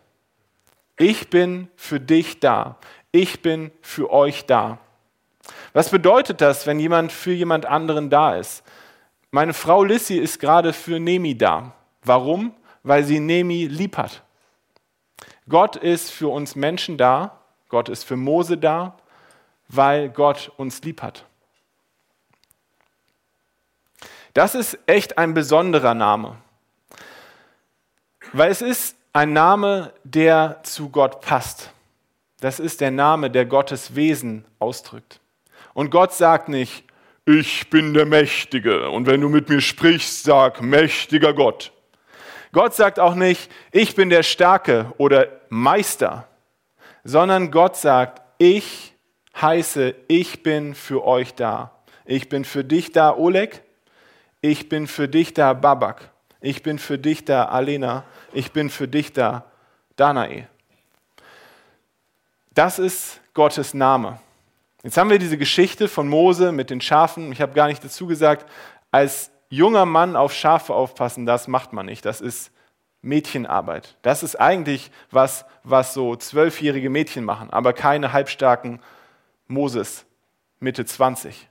Ich 0.98 1.30
bin 1.30 1.70
für 1.78 2.02
dich 2.02 2.42
da. 2.42 2.80
Ich 3.14 3.42
bin 3.42 3.72
für 3.82 4.12
euch 4.12 4.46
da. 4.46 4.80
Was 5.74 5.90
bedeutet 5.90 6.40
das, 6.40 6.68
wenn 6.68 6.80
jemand 6.80 7.12
für 7.12 7.34
jemand 7.34 7.66
anderen 7.66 8.10
da 8.10 8.36
ist? 8.36 8.64
Meine 9.32 9.54
Frau 9.54 9.84
Lissy 9.84 10.18
ist 10.18 10.40
gerade 10.40 10.72
für 10.72 11.00
Nemi 11.00 11.36
da. 11.36 11.74
Warum? 12.04 12.54
Weil 12.84 13.04
sie 13.04 13.20
Nemi 13.20 13.66
lieb 13.66 13.98
hat. 13.98 14.22
Gott 15.50 15.76
ist 15.76 16.12
für 16.12 16.28
uns 16.28 16.56
Menschen 16.56 16.98
da. 16.98 17.40
Gott 17.70 17.90
ist 17.90 18.04
für 18.04 18.16
Mose 18.16 18.58
da, 18.58 18.98
weil 19.68 20.10
Gott 20.10 20.52
uns 20.58 20.84
lieb 20.84 21.02
hat. 21.02 21.26
Das 24.36 24.54
ist 24.54 24.78
echt 24.86 25.18
ein 25.18 25.34
besonderer 25.34 25.94
Name, 25.94 26.38
weil 28.32 28.52
es 28.52 28.62
ist 28.62 28.96
ein 29.12 29.34
Name, 29.34 29.94
der 30.04 30.60
zu 30.64 30.90
Gott 30.90 31.22
passt. 31.22 31.72
Das 32.40 32.60
ist 32.60 32.82
der 32.82 32.92
Name, 32.92 33.30
der 33.30 33.46
Gottes 33.46 33.96
Wesen 33.96 34.46
ausdrückt. 34.60 35.20
Und 35.74 35.90
Gott 35.90 36.14
sagt 36.14 36.50
nicht, 36.50 36.84
ich 37.26 37.70
bin 37.70 37.94
der 37.94 38.06
Mächtige 38.06 38.90
und 38.90 39.08
wenn 39.08 39.22
du 39.22 39.30
mit 39.30 39.50
mir 39.50 39.62
sprichst, 39.62 40.24
sag 40.24 40.62
mächtiger 40.62 41.34
Gott. 41.34 41.72
Gott 42.52 42.76
sagt 42.76 43.00
auch 43.00 43.16
nicht, 43.16 43.50
ich 43.72 43.96
bin 43.96 44.10
der 44.10 44.24
Starke 44.24 44.94
oder 44.98 45.28
Meister, 45.50 46.28
sondern 47.04 47.50
Gott 47.50 47.78
sagt, 47.78 48.22
ich 48.38 48.94
heiße, 49.42 49.96
ich 50.08 50.44
bin 50.44 50.76
für 50.76 51.06
euch 51.06 51.34
da. 51.34 51.72
Ich 52.06 52.30
bin 52.30 52.46
für 52.46 52.64
dich 52.64 52.92
da, 52.92 53.16
Oleg. 53.16 53.62
Ich 54.42 54.70
bin 54.70 54.88
für 54.88 55.08
dich 55.08 55.34
da, 55.34 55.54
Babak. 55.54 56.12
Ich 56.42 56.62
bin 56.62 56.78
für 56.78 56.98
dich 56.98 57.24
da, 57.26 57.46
Alena. 57.46 58.04
Ich 58.34 58.52
bin 58.52 58.70
für 58.70 58.88
dich 58.88 59.14
da, 59.14 59.46
Danae. 59.96 60.48
Das 62.54 62.78
ist 62.78 63.22
Gottes 63.34 63.74
Name. 63.74 64.20
Jetzt 64.84 64.98
haben 64.98 65.10
wir 65.10 65.18
diese 65.18 65.38
Geschichte 65.38 65.88
von 65.88 66.10
Mose 66.10 66.52
mit 66.52 66.70
den 66.70 66.82
Schafen. 66.82 67.32
Ich 67.32 67.42
habe 67.42 67.54
gar 67.54 67.68
nicht 67.68 67.84
dazu 67.84 68.06
gesagt, 68.06 68.50
als 68.92 69.32
junger 69.50 69.86
Mann 69.86 70.18
auf 70.18 70.34
Schafe 70.34 70.74
aufpassen, 70.74 71.26
das 71.26 71.48
macht 71.48 71.72
man 71.72 71.86
nicht. 71.86 72.06
Das 72.06 72.20
ist 72.20 72.52
Mädchenarbeit. 73.02 73.96
Das 74.02 74.24
ist 74.24 74.36
eigentlich 74.36 74.92
was, 75.10 75.46
was 75.64 75.94
so 75.94 76.18
zwölfjährige 76.18 76.90
Mädchen 76.90 77.24
machen, 77.24 77.50
aber 77.50 77.72
keine 77.72 78.12
halbstarken 78.12 78.82
Moses, 79.48 80.06
Mitte 80.60 80.86
20. 80.86 81.48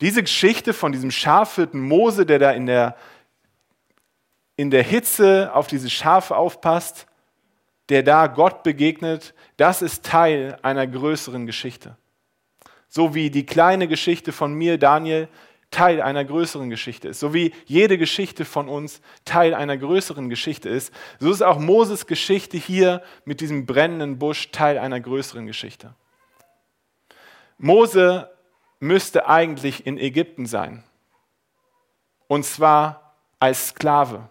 Diese 0.00 0.22
Geschichte 0.22 0.72
von 0.72 0.92
diesem 0.92 1.10
Schafhirten 1.10 1.80
Mose, 1.80 2.26
der 2.26 2.38
da 2.38 2.50
in 2.50 2.66
der, 2.66 2.96
in 4.56 4.70
der 4.70 4.82
Hitze 4.82 5.50
auf 5.54 5.66
diese 5.66 5.90
Schafe 5.90 6.36
aufpasst, 6.36 7.06
der 7.92 8.02
da 8.02 8.26
Gott 8.26 8.62
begegnet, 8.62 9.34
das 9.58 9.82
ist 9.82 10.02
Teil 10.02 10.58
einer 10.62 10.86
größeren 10.86 11.44
Geschichte. 11.44 11.98
So 12.88 13.14
wie 13.14 13.28
die 13.28 13.44
kleine 13.44 13.86
Geschichte 13.86 14.32
von 14.32 14.54
mir, 14.54 14.78
Daniel, 14.78 15.28
Teil 15.70 16.00
einer 16.00 16.24
größeren 16.24 16.70
Geschichte 16.70 17.08
ist. 17.08 17.20
So 17.20 17.34
wie 17.34 17.52
jede 17.66 17.98
Geschichte 17.98 18.46
von 18.46 18.70
uns 18.70 19.02
Teil 19.26 19.52
einer 19.52 19.76
größeren 19.76 20.30
Geschichte 20.30 20.70
ist, 20.70 20.90
so 21.20 21.30
ist 21.30 21.42
auch 21.42 21.58
Moses 21.58 22.06
Geschichte 22.06 22.56
hier 22.56 23.02
mit 23.26 23.42
diesem 23.42 23.66
brennenden 23.66 24.18
Busch 24.18 24.50
Teil 24.52 24.78
einer 24.78 24.98
größeren 24.98 25.46
Geschichte. 25.46 25.94
Mose 27.58 28.30
müsste 28.80 29.28
eigentlich 29.28 29.86
in 29.86 29.98
Ägypten 29.98 30.46
sein. 30.46 30.82
Und 32.26 32.46
zwar 32.46 33.18
als 33.38 33.68
Sklave 33.68 34.30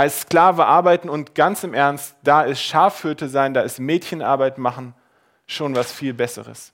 als 0.00 0.22
Sklave 0.22 0.64
arbeiten 0.64 1.10
und 1.10 1.34
ganz 1.34 1.62
im 1.62 1.74
Ernst, 1.74 2.16
da 2.22 2.40
ist 2.40 2.62
Schafhirte 2.62 3.28
sein, 3.28 3.52
da 3.52 3.60
ist 3.60 3.78
Mädchenarbeit 3.78 4.56
machen 4.56 4.94
schon 5.46 5.76
was 5.76 5.92
viel 5.92 6.14
Besseres. 6.14 6.72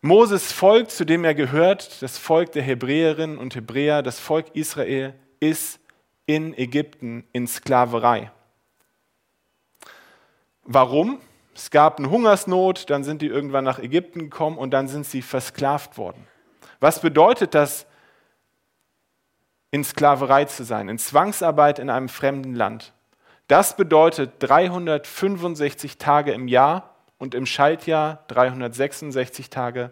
Moses 0.00 0.52
Volk, 0.52 0.90
zu 0.90 1.04
dem 1.04 1.22
er 1.22 1.34
gehört, 1.34 2.00
das 2.00 2.16
Volk 2.16 2.52
der 2.52 2.62
Hebräerinnen 2.62 3.36
und 3.36 3.54
Hebräer, 3.54 4.02
das 4.02 4.20
Volk 4.20 4.46
Israel, 4.54 5.12
ist 5.38 5.80
in 6.24 6.56
Ägypten 6.56 7.26
in 7.32 7.46
Sklaverei. 7.46 8.30
Warum? 10.62 11.20
Es 11.54 11.70
gab 11.70 11.98
eine 11.98 12.08
Hungersnot, 12.08 12.88
dann 12.88 13.04
sind 13.04 13.20
die 13.20 13.26
irgendwann 13.26 13.64
nach 13.64 13.78
Ägypten 13.78 14.20
gekommen 14.20 14.56
und 14.56 14.70
dann 14.70 14.88
sind 14.88 15.04
sie 15.04 15.20
versklavt 15.20 15.98
worden. 15.98 16.26
Was 16.80 17.00
bedeutet 17.00 17.54
das 17.54 17.84
in 19.74 19.82
Sklaverei 19.82 20.44
zu 20.44 20.62
sein, 20.62 20.88
in 20.88 20.98
Zwangsarbeit 20.98 21.80
in 21.80 21.90
einem 21.90 22.08
fremden 22.08 22.54
Land. 22.54 22.92
Das 23.48 23.76
bedeutet 23.76 24.34
365 24.38 25.98
Tage 25.98 26.30
im 26.30 26.46
Jahr 26.46 26.94
und 27.18 27.34
im 27.34 27.44
Schaltjahr 27.44 28.22
366 28.28 29.50
Tage, 29.50 29.90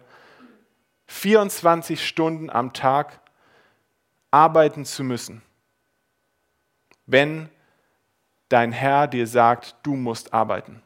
24 1.07 2.07
Stunden 2.07 2.49
am 2.49 2.71
Tag 2.71 3.19
arbeiten 4.31 4.85
zu 4.85 5.03
müssen, 5.03 5.41
wenn 7.05 7.49
dein 8.47 8.71
Herr 8.71 9.07
dir 9.07 9.27
sagt, 9.27 9.75
du 9.83 9.97
musst 9.97 10.33
arbeiten. 10.33 10.81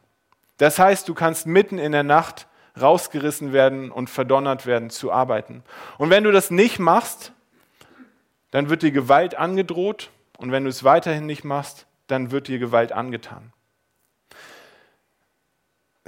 Das 0.56 0.80
heißt, 0.80 1.08
du 1.08 1.14
kannst 1.14 1.46
mitten 1.46 1.78
in 1.78 1.92
der 1.92 2.02
Nacht 2.02 2.48
rausgerissen 2.80 3.52
werden 3.52 3.92
und 3.92 4.10
verdonnert 4.10 4.66
werden 4.66 4.90
zu 4.90 5.12
arbeiten. 5.12 5.62
Und 5.98 6.10
wenn 6.10 6.24
du 6.24 6.32
das 6.32 6.50
nicht 6.50 6.80
machst, 6.80 7.32
dann 8.50 8.68
wird 8.68 8.82
dir 8.82 8.90
Gewalt 8.90 9.34
angedroht 9.34 10.10
und 10.38 10.52
wenn 10.52 10.64
du 10.64 10.70
es 10.70 10.84
weiterhin 10.84 11.26
nicht 11.26 11.44
machst, 11.44 11.86
dann 12.06 12.30
wird 12.30 12.48
dir 12.48 12.58
Gewalt 12.58 12.92
angetan. 12.92 13.52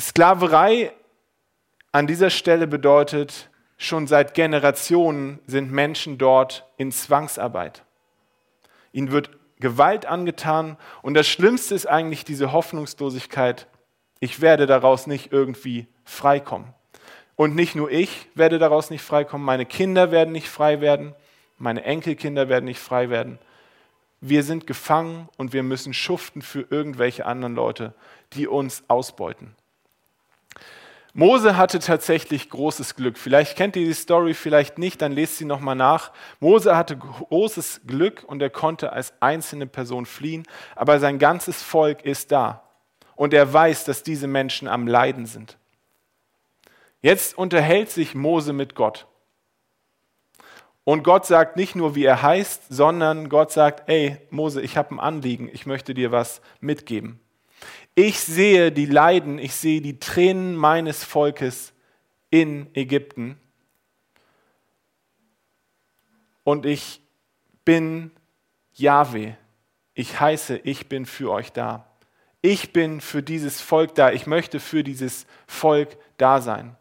Sklaverei 0.00 0.92
an 1.92 2.06
dieser 2.06 2.30
Stelle 2.30 2.66
bedeutet, 2.66 3.50
schon 3.76 4.06
seit 4.06 4.34
Generationen 4.34 5.40
sind 5.46 5.72
Menschen 5.72 6.18
dort 6.18 6.66
in 6.76 6.92
Zwangsarbeit. 6.92 7.84
Ihnen 8.92 9.10
wird 9.10 9.30
Gewalt 9.58 10.06
angetan 10.06 10.76
und 11.02 11.14
das 11.14 11.26
Schlimmste 11.26 11.74
ist 11.74 11.86
eigentlich 11.86 12.24
diese 12.24 12.52
Hoffnungslosigkeit, 12.52 13.66
ich 14.20 14.40
werde 14.40 14.66
daraus 14.66 15.06
nicht 15.06 15.32
irgendwie 15.32 15.86
freikommen. 16.04 16.74
Und 17.36 17.54
nicht 17.54 17.74
nur 17.74 17.90
ich 17.90 18.28
werde 18.34 18.58
daraus 18.58 18.90
nicht 18.90 19.02
freikommen, 19.02 19.44
meine 19.44 19.64
Kinder 19.64 20.10
werden 20.10 20.32
nicht 20.32 20.48
frei 20.48 20.80
werden, 20.80 21.14
meine 21.60 21.84
Enkelkinder 21.84 22.48
werden 22.48 22.64
nicht 22.64 22.80
frei 22.80 23.10
werden. 23.10 23.38
Wir 24.20 24.42
sind 24.42 24.66
gefangen 24.66 25.28
und 25.36 25.52
wir 25.52 25.62
müssen 25.62 25.94
schuften 25.94 26.42
für 26.42 26.66
irgendwelche 26.70 27.26
anderen 27.26 27.54
Leute, 27.54 27.94
die 28.32 28.46
uns 28.46 28.82
ausbeuten. 28.88 29.54
Mose 31.12 31.56
hatte 31.56 31.80
tatsächlich 31.80 32.50
großes 32.50 32.94
Glück. 32.94 33.18
Vielleicht 33.18 33.56
kennt 33.56 33.76
ihr 33.76 33.84
die 33.84 33.94
Story, 33.94 34.32
vielleicht 34.34 34.78
nicht, 34.78 35.02
dann 35.02 35.12
lest 35.12 35.38
sie 35.38 35.44
nochmal 35.44 35.74
nach. 35.74 36.12
Mose 36.38 36.76
hatte 36.76 36.96
großes 36.96 37.82
Glück 37.86 38.24
und 38.26 38.40
er 38.40 38.50
konnte 38.50 38.92
als 38.92 39.12
einzelne 39.20 39.66
Person 39.66 40.06
fliehen, 40.06 40.44
aber 40.76 41.00
sein 41.00 41.18
ganzes 41.18 41.62
Volk 41.62 42.04
ist 42.04 42.30
da. 42.30 42.62
Und 43.16 43.34
er 43.34 43.52
weiß, 43.52 43.84
dass 43.84 44.02
diese 44.02 44.28
Menschen 44.28 44.68
am 44.68 44.86
Leiden 44.86 45.26
sind. 45.26 45.58
Jetzt 47.02 47.36
unterhält 47.36 47.90
sich 47.90 48.14
Mose 48.14 48.52
mit 48.52 48.74
Gott. 48.74 49.06
Und 50.84 51.02
Gott 51.04 51.26
sagt 51.26 51.56
nicht 51.56 51.76
nur, 51.76 51.94
wie 51.94 52.04
er 52.04 52.22
heißt, 52.22 52.64
sondern 52.68 53.28
Gott 53.28 53.52
sagt, 53.52 53.88
ey 53.88 54.16
Mose, 54.30 54.62
ich 54.62 54.76
habe 54.76 54.94
ein 54.94 55.00
Anliegen, 55.00 55.48
ich 55.52 55.66
möchte 55.66 55.94
dir 55.94 56.10
was 56.10 56.40
mitgeben. 56.60 57.20
Ich 57.94 58.20
sehe 58.20 58.72
die 58.72 58.86
Leiden, 58.86 59.38
ich 59.38 59.54
sehe 59.54 59.80
die 59.80 59.98
Tränen 59.98 60.56
meines 60.56 61.04
Volkes 61.04 61.72
in 62.30 62.68
Ägypten. 62.74 63.38
Und 66.44 66.66
ich 66.66 67.02
bin 67.64 68.10
Yahweh. 68.72 69.34
Ich 69.94 70.18
heiße, 70.18 70.58
ich 70.64 70.88
bin 70.88 71.04
für 71.04 71.30
euch 71.30 71.52
da. 71.52 71.86
Ich 72.42 72.72
bin 72.72 73.00
für 73.00 73.22
dieses 73.22 73.60
Volk 73.60 73.94
da. 73.94 74.12
Ich 74.12 74.26
möchte 74.26 74.60
für 74.60 74.82
dieses 74.82 75.26
Volk 75.46 75.98
da 76.16 76.40
sein. 76.40 76.76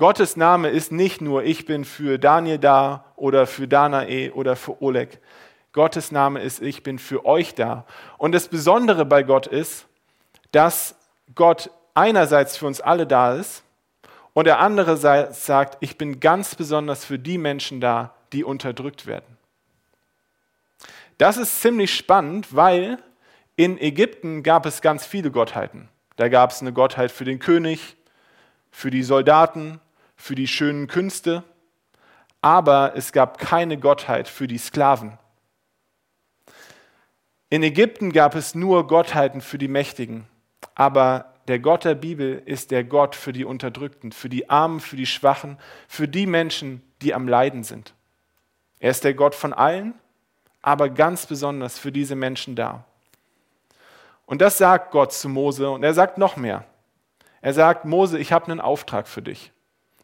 Gottes 0.00 0.34
Name 0.34 0.70
ist 0.70 0.92
nicht 0.92 1.20
nur, 1.20 1.44
ich 1.44 1.66
bin 1.66 1.84
für 1.84 2.18
Daniel 2.18 2.56
da 2.56 3.04
oder 3.16 3.46
für 3.46 3.68
Danae 3.68 4.30
oder 4.30 4.56
für 4.56 4.80
Oleg. 4.80 5.20
Gottes 5.74 6.10
Name 6.10 6.40
ist, 6.40 6.62
ich 6.62 6.82
bin 6.82 6.98
für 6.98 7.26
euch 7.26 7.54
da. 7.54 7.84
Und 8.16 8.32
das 8.32 8.48
Besondere 8.48 9.04
bei 9.04 9.22
Gott 9.22 9.46
ist, 9.46 9.84
dass 10.52 10.94
Gott 11.34 11.70
einerseits 11.92 12.56
für 12.56 12.66
uns 12.66 12.80
alle 12.80 13.06
da 13.06 13.34
ist 13.34 13.62
und 14.32 14.46
der 14.46 14.60
andere 14.60 14.96
sagt, 14.96 15.76
ich 15.80 15.98
bin 15.98 16.18
ganz 16.18 16.54
besonders 16.54 17.04
für 17.04 17.18
die 17.18 17.36
Menschen 17.36 17.82
da, 17.82 18.14
die 18.32 18.42
unterdrückt 18.42 19.04
werden. 19.04 19.36
Das 21.18 21.36
ist 21.36 21.60
ziemlich 21.60 21.94
spannend, 21.94 22.56
weil 22.56 22.96
in 23.54 23.78
Ägypten 23.78 24.42
gab 24.42 24.64
es 24.64 24.80
ganz 24.80 25.04
viele 25.04 25.30
Gottheiten. 25.30 25.90
Da 26.16 26.30
gab 26.30 26.52
es 26.52 26.62
eine 26.62 26.72
Gottheit 26.72 27.12
für 27.12 27.26
den 27.26 27.38
König, 27.38 27.98
für 28.70 28.90
die 28.90 29.02
Soldaten, 29.02 29.78
für 30.20 30.34
die 30.34 30.46
schönen 30.46 30.86
Künste, 30.86 31.42
aber 32.42 32.92
es 32.94 33.12
gab 33.12 33.38
keine 33.38 33.78
Gottheit 33.78 34.28
für 34.28 34.46
die 34.46 34.58
Sklaven. 34.58 35.18
In 37.48 37.62
Ägypten 37.62 38.12
gab 38.12 38.34
es 38.34 38.54
nur 38.54 38.86
Gottheiten 38.86 39.40
für 39.40 39.56
die 39.58 39.66
Mächtigen, 39.66 40.26
aber 40.74 41.32
der 41.48 41.58
Gott 41.58 41.84
der 41.84 41.94
Bibel 41.94 42.42
ist 42.44 42.70
der 42.70 42.84
Gott 42.84 43.16
für 43.16 43.32
die 43.32 43.44
Unterdrückten, 43.44 44.12
für 44.12 44.28
die 44.28 44.50
Armen, 44.50 44.80
für 44.80 44.96
die 44.96 45.06
Schwachen, 45.06 45.58
für 45.88 46.06
die 46.06 46.26
Menschen, 46.26 46.82
die 47.00 47.14
am 47.14 47.26
Leiden 47.26 47.64
sind. 47.64 47.94
Er 48.78 48.90
ist 48.90 49.04
der 49.04 49.14
Gott 49.14 49.34
von 49.34 49.54
allen, 49.54 49.94
aber 50.60 50.90
ganz 50.90 51.26
besonders 51.26 51.78
für 51.78 51.90
diese 51.90 52.14
Menschen 52.14 52.54
da. 52.56 52.84
Und 54.26 54.42
das 54.42 54.58
sagt 54.58 54.92
Gott 54.92 55.12
zu 55.12 55.28
Mose 55.28 55.70
und 55.70 55.82
er 55.82 55.94
sagt 55.94 56.18
noch 56.18 56.36
mehr. 56.36 56.64
Er 57.40 57.54
sagt, 57.54 57.86
Mose, 57.86 58.18
ich 58.18 58.32
habe 58.32 58.52
einen 58.52 58.60
Auftrag 58.60 59.08
für 59.08 59.22
dich. 59.22 59.50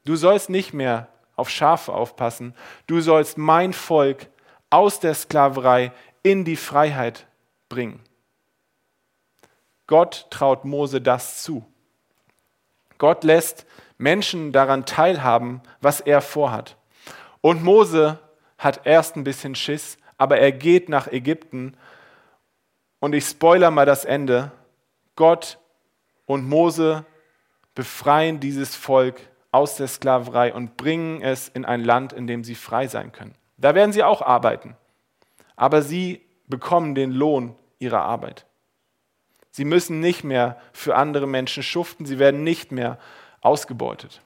Du 0.07 0.15
sollst 0.15 0.51
nicht 0.51 0.73
mehr 0.73 1.09
auf 1.35 1.51
Schafe 1.51 1.93
aufpassen, 1.93 2.55
du 2.87 3.01
sollst 3.01 3.39
mein 3.39 3.73
Volk 3.73 4.29
aus 4.71 5.01
der 5.01 5.15
Sklaverei 5.15 5.93
in 6.23 6.45
die 6.45 6.57
Freiheit 6.57 7.27
bringen. 7.69 8.01
Gott 9.89 10.29
traut 10.31 10.65
Mose 10.65 11.01
das 11.01 11.43
zu. 11.43 11.67
Gott 12.99 13.25
lässt 13.25 13.67
Menschen 13.99 14.53
daran 14.53 14.87
teilhaben, 14.87 15.61
was 15.81 16.01
er 16.01 16.21
vorhat. 16.21 16.77
Und 17.41 17.65
Mose 17.65 18.21
hat 18.59 18.87
erst 18.87 19.17
ein 19.17 19.25
bisschen 19.25 19.57
Schiss, 19.57 19.99
aber 20.19 20.39
er 20.39 20.53
geht 20.53 20.89
nach 20.89 21.09
Ägypten. 21.09 21.77
Und 23.01 23.13
ich 23.13 23.25
spoiler 23.25 23.73
mal 23.73 23.87
das 23.87 24.05
Ende. 24.05 24.53
Gott 25.17 25.59
und 26.27 26.49
Mose 26.49 27.05
befreien 27.75 28.39
dieses 28.39 28.77
Volk 28.77 29.21
aus 29.57 29.77
der 29.77 29.89
Sklaverei 29.89 30.53
und 30.53 30.77
bringen 30.77 31.23
es 31.23 31.49
in 31.49 31.65
ein 31.65 31.83
Land, 31.83 32.13
in 32.13 32.27
dem 32.27 32.45
sie 32.45 32.55
frei 32.55 32.89
sein 32.89 33.11
können. 33.11 33.35
Da 33.57 33.75
werden 33.75 33.93
sie 33.93 34.03
auch 34.03 34.21
arbeiten. 34.21 34.77
Aber 35.57 35.81
sie 35.81 36.21
bekommen 36.47 36.95
den 36.95 37.11
Lohn 37.11 37.57
ihrer 37.79 38.03
Arbeit. 38.03 38.45
Sie 39.51 39.65
müssen 39.65 40.01
nicht 40.01 40.25
mehr 40.25 40.61
für 40.75 40.97
andere 40.97 41.27
Menschen 41.27 41.63
schuften, 41.63 42.05
sie 42.05 42.19
werden 42.19 42.45
nicht 42.45 42.71
mehr 42.71 42.99
ausgebeutet. 43.41 44.21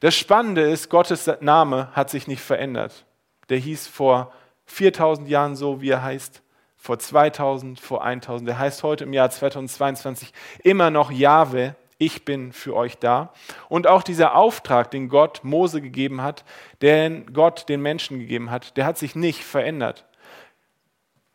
Das 0.00 0.14
Spannende 0.14 0.62
ist, 0.62 0.88
Gottes 0.88 1.30
Name 1.40 1.90
hat 1.92 2.08
sich 2.08 2.26
nicht 2.26 2.40
verändert. 2.40 3.04
Der 3.50 3.58
hieß 3.58 3.86
vor 3.86 4.32
4000 4.64 5.28
Jahren 5.28 5.56
so, 5.56 5.82
wie 5.82 5.90
er 5.90 6.02
heißt, 6.02 6.42
vor 6.78 6.98
2000, 6.98 7.78
vor 7.78 8.02
1000. 8.02 8.48
Der 8.48 8.58
heißt 8.58 8.82
heute 8.82 9.04
im 9.04 9.12
Jahr 9.12 9.28
2022 9.28 10.32
immer 10.62 10.90
noch 10.90 11.10
Jahwe, 11.10 11.76
ich 11.98 12.24
bin 12.24 12.52
für 12.52 12.74
euch 12.74 12.98
da. 12.98 13.32
Und 13.68 13.86
auch 13.86 14.02
dieser 14.02 14.34
Auftrag, 14.34 14.90
den 14.90 15.08
Gott 15.08 15.44
Mose 15.44 15.80
gegeben 15.80 16.22
hat, 16.22 16.44
den 16.82 17.32
Gott 17.32 17.68
den 17.68 17.82
Menschen 17.82 18.18
gegeben 18.18 18.50
hat, 18.50 18.76
der 18.76 18.86
hat 18.86 18.98
sich 18.98 19.14
nicht 19.14 19.44
verändert. 19.44 20.06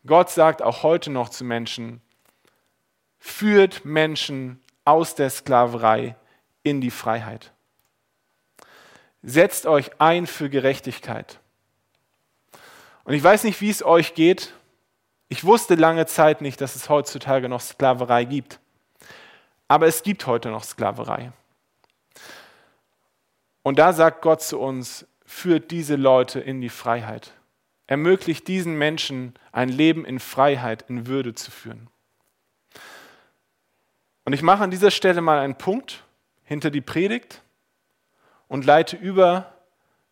Gott 0.06 0.30
sagt 0.30 0.62
auch 0.62 0.82
heute 0.82 1.10
noch 1.10 1.28
zu 1.28 1.44
Menschen, 1.44 2.00
führt 3.18 3.84
Menschen 3.84 4.62
aus 4.84 5.14
der 5.14 5.30
Sklaverei 5.30 6.16
in 6.62 6.80
die 6.80 6.90
Freiheit. 6.90 7.52
Setzt 9.22 9.66
euch 9.66 9.90
ein 10.00 10.26
für 10.26 10.48
Gerechtigkeit. 10.48 11.40
Und 13.04 13.14
ich 13.14 13.22
weiß 13.22 13.44
nicht, 13.44 13.60
wie 13.60 13.70
es 13.70 13.84
euch 13.84 14.14
geht. 14.14 14.54
Ich 15.28 15.44
wusste 15.44 15.74
lange 15.74 16.06
Zeit 16.06 16.40
nicht, 16.40 16.60
dass 16.60 16.74
es 16.76 16.88
heutzutage 16.88 17.48
noch 17.48 17.60
Sklaverei 17.60 18.24
gibt. 18.24 18.60
Aber 19.70 19.86
es 19.86 20.02
gibt 20.02 20.26
heute 20.26 20.48
noch 20.48 20.64
Sklaverei. 20.64 21.30
Und 23.62 23.78
da 23.78 23.92
sagt 23.92 24.20
Gott 24.20 24.42
zu 24.42 24.58
uns, 24.58 25.06
führt 25.24 25.70
diese 25.70 25.94
Leute 25.94 26.40
in 26.40 26.60
die 26.60 26.68
Freiheit. 26.68 27.34
Ermöglicht 27.86 28.48
diesen 28.48 28.76
Menschen 28.76 29.32
ein 29.52 29.68
Leben 29.68 30.04
in 30.04 30.18
Freiheit, 30.18 30.86
in 30.88 31.06
Würde 31.06 31.36
zu 31.36 31.52
führen. 31.52 31.86
Und 34.24 34.32
ich 34.32 34.42
mache 34.42 34.64
an 34.64 34.72
dieser 34.72 34.90
Stelle 34.90 35.20
mal 35.20 35.38
einen 35.38 35.54
Punkt 35.54 36.02
hinter 36.42 36.72
die 36.72 36.80
Predigt 36.80 37.40
und 38.48 38.64
leite 38.64 38.96
über 38.96 39.52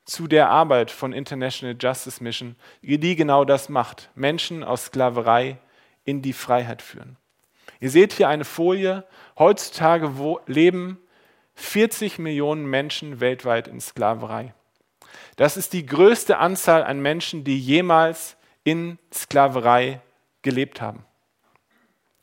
zu 0.04 0.28
der 0.28 0.50
Arbeit 0.50 0.92
von 0.92 1.12
International 1.12 1.74
Justice 1.76 2.22
Mission, 2.22 2.54
die 2.80 3.16
genau 3.16 3.44
das 3.44 3.68
macht, 3.68 4.08
Menschen 4.14 4.62
aus 4.62 4.84
Sklaverei 4.84 5.58
in 6.04 6.22
die 6.22 6.32
Freiheit 6.32 6.80
führen. 6.80 7.16
Ihr 7.80 7.90
seht 7.90 8.12
hier 8.12 8.28
eine 8.28 8.44
Folie. 8.44 9.04
Heutzutage 9.38 10.12
leben 10.46 10.98
40 11.54 12.18
Millionen 12.18 12.66
Menschen 12.66 13.20
weltweit 13.20 13.68
in 13.68 13.80
Sklaverei. 13.80 14.54
Das 15.36 15.56
ist 15.56 15.72
die 15.72 15.86
größte 15.86 16.38
Anzahl 16.38 16.82
an 16.82 17.00
Menschen, 17.00 17.44
die 17.44 17.58
jemals 17.58 18.36
in 18.64 18.98
Sklaverei 19.12 20.00
gelebt 20.42 20.80
haben. 20.80 21.04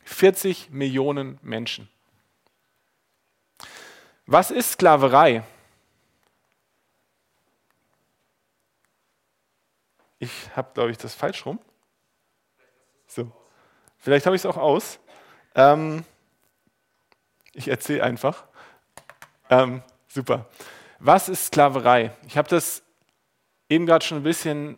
40 0.04 0.70
Millionen 0.70 1.39
Menschen. 1.41 1.89
Was 4.26 4.52
ist 4.52 4.74
Sklaverei? 4.74 5.44
Ich 10.20 10.32
habe, 10.56 10.72
glaube 10.74 10.91
ich, 10.91 10.98
das 10.98 11.13
falsch 11.13 11.46
rum. 11.46 11.60
So. 13.08 13.32
Vielleicht 13.98 14.26
habe 14.26 14.36
ich 14.36 14.41
es 14.41 14.46
auch 14.46 14.58
aus. 14.58 15.00
Ähm, 15.56 16.04
ich 17.54 17.70
erzähle 17.70 18.04
einfach. 18.04 18.44
Ähm, 19.50 19.82
super. 20.08 20.46
Was 21.00 21.30
ist 21.30 21.48
Sklaverei? 21.48 22.12
Ich 22.28 22.38
habe 22.38 22.50
das 22.50 22.84
eben 23.70 23.86
gerade 23.86 24.06
schon 24.06 24.20
ein 24.20 24.24
bisschen 24.24 24.78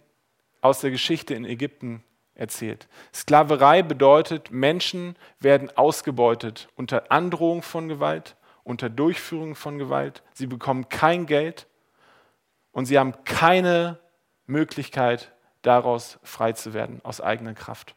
aus 0.62 0.80
der 0.80 0.92
Geschichte 0.92 1.34
in 1.34 1.46
Ägypten 1.46 2.04
erzählt. 2.36 2.88
Sklaverei 3.14 3.82
bedeutet, 3.82 4.52
Menschen 4.52 5.16
werden 5.40 5.76
ausgebeutet 5.76 6.70
unter 6.76 7.12
Androhung 7.12 7.64
von 7.64 7.88
Gewalt, 7.88 8.36
unter 8.64 8.90
Durchführung 8.90 9.56
von 9.56 9.80
Gewalt. 9.80 10.24
Sie 10.34 10.46
bekommen 10.46 10.90
kein 10.90 11.26
Geld 11.26 11.68
und 12.72 12.86
sie 12.86 13.00
haben 13.00 13.14
keine 13.24 14.00
Möglichkeit, 14.46 15.34
daraus 15.64 16.20
frei 16.24 16.54
zu 16.54 16.74
werden, 16.74 17.02
aus 17.04 17.20
eigener 17.22 17.54
Kraft. 17.54 17.96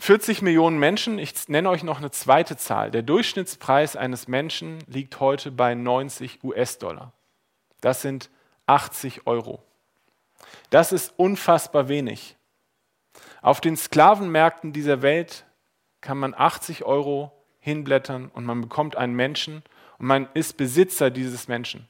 40 0.00 0.40
Millionen 0.40 0.78
Menschen, 0.78 1.18
ich 1.18 1.48
nenne 1.48 1.68
euch 1.68 1.82
noch 1.82 1.98
eine 1.98 2.10
zweite 2.10 2.56
Zahl. 2.56 2.90
Der 2.90 3.02
Durchschnittspreis 3.02 3.96
eines 3.96 4.28
Menschen 4.28 4.78
liegt 4.86 5.20
heute 5.20 5.50
bei 5.50 5.74
90 5.74 6.42
US-Dollar. 6.42 7.12
Das 7.82 8.00
sind 8.00 8.30
80 8.64 9.26
Euro. 9.26 9.62
Das 10.70 10.92
ist 10.92 11.12
unfassbar 11.18 11.88
wenig. 11.88 12.36
Auf 13.42 13.60
den 13.60 13.76
Sklavenmärkten 13.76 14.72
dieser 14.72 15.02
Welt 15.02 15.44
kann 16.00 16.16
man 16.16 16.32
80 16.34 16.84
Euro 16.84 17.30
hinblättern 17.58 18.30
und 18.32 18.46
man 18.46 18.62
bekommt 18.62 18.96
einen 18.96 19.14
Menschen 19.14 19.62
und 19.98 20.06
man 20.06 20.30
ist 20.32 20.56
Besitzer 20.56 21.10
dieses 21.10 21.46
Menschen. 21.46 21.86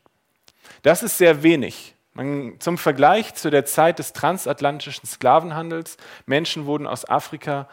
Das 0.82 1.04
ist 1.04 1.16
sehr 1.16 1.44
wenig. 1.44 1.94
Man, 2.14 2.58
zum 2.58 2.76
Vergleich 2.76 3.34
zu 3.34 3.50
der 3.50 3.66
Zeit 3.66 4.00
des 4.00 4.12
transatlantischen 4.12 5.06
Sklavenhandels, 5.06 5.96
Menschen 6.26 6.66
wurden 6.66 6.88
aus 6.88 7.08
Afrika 7.08 7.68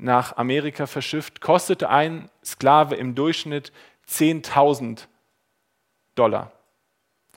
nach 0.00 0.36
Amerika 0.36 0.86
verschifft, 0.86 1.40
kostete 1.40 1.88
ein 1.88 2.30
Sklave 2.44 2.96
im 2.96 3.14
Durchschnitt 3.14 3.72
10.000 4.08 5.06
Dollar. 6.14 6.52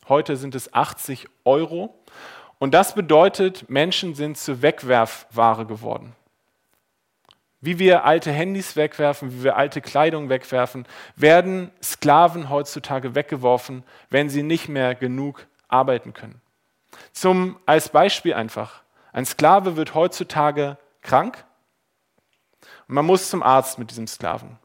Heute 0.08 0.36
sind 0.36 0.56
es 0.56 0.74
80 0.74 1.28
Euro 1.46 1.94
und 2.60 2.74
das 2.74 2.96
bedeutet, 2.96 3.70
Menschen 3.70 4.16
sind 4.16 4.38
zur 4.38 4.62
Wegwerfware 4.62 5.66
geworden. 5.66 6.16
Wie 7.62 7.80
wir 7.80 8.04
alte 8.04 8.32
Handys 8.32 8.76
wegwerfen, 8.76 9.32
wie 9.32 9.44
wir 9.44 9.56
alte 9.56 9.80
Kleidung 9.80 10.28
wegwerfen, 10.28 10.86
werden 11.16 11.72
Sklaven 11.82 12.50
heutzutage 12.50 13.16
weggeworfen, 13.16 13.84
wenn 14.10 14.30
sie 14.30 14.44
nicht 14.44 14.68
mehr 14.68 14.96
genug 14.96 15.48
arbeiten 15.70 16.12
können. 16.12 16.42
Zum, 17.14 17.58
als 17.66 17.90
Beispiel 17.90 18.34
einfach. 18.34 18.82
Ein 19.14 19.26
Sklave 19.26 19.78
wird 19.78 19.94
heutzutage 19.94 20.78
krank 21.02 21.46
und 22.88 22.96
man 22.96 23.06
muss 23.06 23.30
zum 23.30 23.44
Arzt 23.44 23.80
mit 23.80 23.90
diesem 23.90 24.08
Sklaven. 24.08 24.58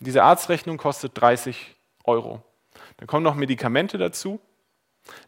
Diese 0.00 0.22
Arztrechnung 0.22 0.76
kostet 0.76 1.12
30 1.20 1.74
Euro. 2.04 2.42
Dann 2.98 3.06
kommen 3.06 3.24
noch 3.24 3.34
Medikamente 3.34 3.98
dazu. 3.98 4.40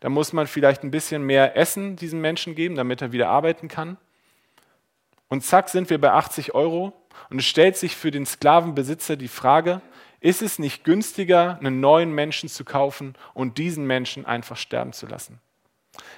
Da 0.00 0.08
muss 0.08 0.32
man 0.32 0.46
vielleicht 0.46 0.82
ein 0.82 0.90
bisschen 0.90 1.22
mehr 1.22 1.56
Essen 1.56 1.96
diesem 1.96 2.20
Menschen 2.20 2.54
geben, 2.54 2.74
damit 2.74 3.02
er 3.02 3.12
wieder 3.12 3.28
arbeiten 3.28 3.68
kann. 3.68 3.96
Und 5.28 5.44
zack 5.44 5.68
sind 5.68 5.90
wir 5.90 6.00
bei 6.00 6.12
80 6.12 6.54
Euro. 6.54 6.92
Und 7.30 7.38
es 7.38 7.46
stellt 7.46 7.76
sich 7.76 7.96
für 7.96 8.10
den 8.10 8.26
Sklavenbesitzer 8.26 9.16
die 9.16 9.28
Frage, 9.28 9.80
ist 10.20 10.42
es 10.42 10.58
nicht 10.58 10.84
günstiger, 10.84 11.58
einen 11.58 11.80
neuen 11.80 12.12
Menschen 12.12 12.48
zu 12.48 12.64
kaufen 12.64 13.14
und 13.34 13.58
diesen 13.58 13.86
Menschen 13.86 14.24
einfach 14.26 14.56
sterben 14.56 14.92
zu 14.92 15.06
lassen? 15.06 15.40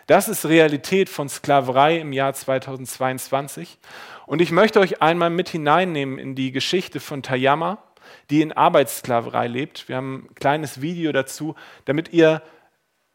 Das 0.08 0.26
ist 0.26 0.46
Realität 0.46 1.10
von 1.10 1.28
Sklaverei 1.28 1.98
im 1.98 2.14
Jahr 2.14 2.32
2022. 2.32 3.78
Und 4.24 4.40
ich 4.40 4.50
möchte 4.50 4.80
euch 4.80 5.02
einmal 5.02 5.28
mit 5.28 5.50
hineinnehmen 5.50 6.18
in 6.18 6.34
die 6.34 6.50
Geschichte 6.50 6.98
von 6.98 7.22
Tayama, 7.22 7.76
die 8.30 8.40
in 8.40 8.52
Arbeitssklaverei 8.52 9.48
lebt. 9.48 9.86
Wir 9.86 9.96
haben 9.96 10.28
ein 10.30 10.34
kleines 10.34 10.80
Video 10.80 11.12
dazu, 11.12 11.56
damit 11.84 12.08
ihr 12.14 12.40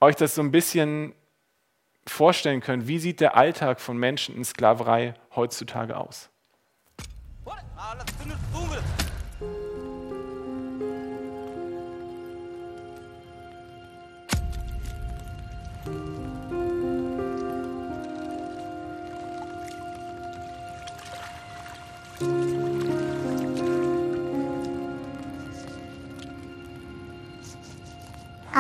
euch 0.02 0.16
das 0.18 0.36
so 0.36 0.44
ein 0.44 0.52
bisschen 0.52 1.16
vorstellen 2.06 2.62
könnt. 2.62 2.88
Wie 2.88 3.00
sieht 3.00 3.22
der 3.22 3.36
Alltag 3.36 3.82
von 3.82 3.98
Menschen 3.98 4.36
in 4.36 4.46
Sklaverei 4.46 5.16
heutzutage 5.36 5.98
aus? 5.98 6.30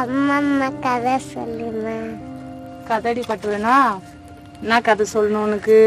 அம்மா 0.02 0.38
கதை 0.86 1.16
சொல்லுமா. 1.34 1.98
கதடி 2.88 3.22
பட்டுவேனா 3.28 3.76
என்ன 4.62 4.80
கதை 4.88 5.06
சொல்லணும் 5.14 5.46
உனக்கு? 5.48 5.78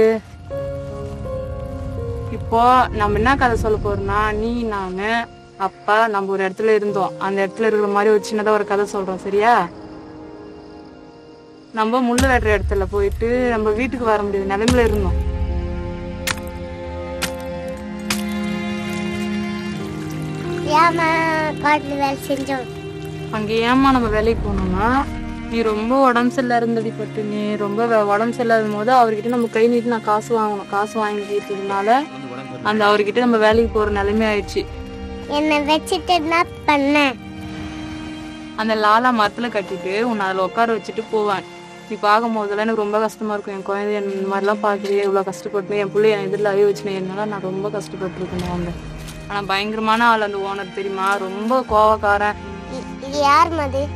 இப்போ 2.37 2.61
நம்ம 3.01 3.19
என்ன 3.21 3.33
கதை 3.43 3.57
சொல்ல 3.65 3.79
போறோம்னா 3.85 4.21
நீ 4.43 4.53
நானு 4.75 5.11
அப்பா 5.67 5.97
நம்ம 6.15 6.33
ஒரு 6.35 6.43
இடத்துல 6.49 6.75
இருந்தோம். 6.79 7.15
அந்த 7.19 7.39
இடத்துல 7.47 7.69
இருக்கிற 7.69 7.91
மாதிரி 7.97 8.13
ஒரு 8.15 8.23
சின்னதா 8.31 8.57
ஒரு 8.59 8.67
கதை 8.73 8.87
சொல்றோம் 8.95 9.25
சரியா? 9.27 9.55
நம்ம 11.79 12.01
முள்ளு 12.09 12.27
வெட்டுற 12.33 12.57
இடத்துல 12.59 12.87
போயிட்டு 12.95 13.31
நம்ம 13.55 13.71
வீட்டுக்கு 13.81 14.07
வர 14.13 14.23
முடியாத 14.23 14.51
நிலைமையில 14.53 14.87
இருந்தோம். 14.89 15.19
ஏமா 20.81 21.11
காட்டில் 21.63 22.01
வேலை 22.05 22.17
செஞ்சோம். 22.31 22.67
அங்க 23.35 23.53
ஏமா 23.53 23.89
நம்ம 23.97 24.09
வேலைக்கு 24.09 24.43
போனோம்னா 24.49 24.89
நீ 25.51 25.63
ரொம்ப 25.63 26.01
உடம்பு 26.01 26.35
சரியில்லை 26.35 26.57
இருந்தடி 26.61 26.93
பட்டு 26.99 27.23
நீ 27.23 27.55
ரொம்ப 27.55 27.81
உடம்பு 28.13 28.37
சரியில்லாத 28.37 28.73
போது 28.77 28.93
அவர்கிட்ட 28.93 29.29
நம்ம 29.29 29.47
கை 29.47 29.69
நீட்டி 29.69 29.89
நான் 29.89 30.03
காசு 30.03 30.31
வாங்கணும் 30.39 30.71
காசு 30.71 30.95
வாங்கிட்டதுனால 31.03 31.89
அந்த 32.63 32.81
அவர்கிட்ட 32.89 33.21
நம்ம 33.21 33.37
வேலைக்கு 33.37 33.71
போற 33.73 33.91
நிலைமை 33.91 34.27
ஆயிடுச்சு. 34.27 34.63
என்னை 35.39 35.59
வச்சுட்டு 35.71 36.17
பண்ண? 36.67 37.15
அந்த 38.57 38.75
லாலா 38.75 39.11
மரத்துல 39.21 39.49
கட்டிட்டு 39.57 40.03
உன்னை 40.03 40.27
அதுல 40.27 40.43
உட்கார 40.43 40.75
வச்சுட்டு 40.77 41.03
போவேன். 41.11 41.45
நீ 41.91 41.97
பார்க்கும் 42.01 42.37
போதெல்லாம் 42.37 42.67
எனக்கு 42.67 42.83
ரொம்ப 42.83 42.99
கஷ்டமா 43.01 43.35
இருக்கும். 43.35 43.55
என் 43.55 43.63
குழந்தை 43.63 43.97
இந்த 44.03 44.29
மாதிரிலாம் 44.33 44.65
பார்க்குறியே 44.67 45.03
இவ்வளோ 45.07 45.23
கஷ்டப்பட்டு 45.23 45.77
என் 45.77 45.93
பிள்ளை 45.93 46.11
என் 46.11 46.21
எதிரில் 46.21 46.45
அழிய 46.45 46.67
வச்சுனேன் 46.67 47.01
என்னால 47.01 47.25
நான் 47.25 47.41
ரொம்ப 47.41 47.69
கஷ்டப்பட்டுருக்கேன் 47.69 48.51
அவங்க 48.51 48.73
ஆனா 49.29 49.41
பயங்கரமான 49.43 50.07
ஆள் 50.07 50.21
அந்த 50.21 50.39
ஓனர் 50.49 50.75
தெரியுமா? 50.75 51.17
ரொம்ப 51.17 51.65
கோவக்காரன். 51.71 52.39
இது 53.07 53.19
யார் 53.19 53.51
மது? 53.51 53.89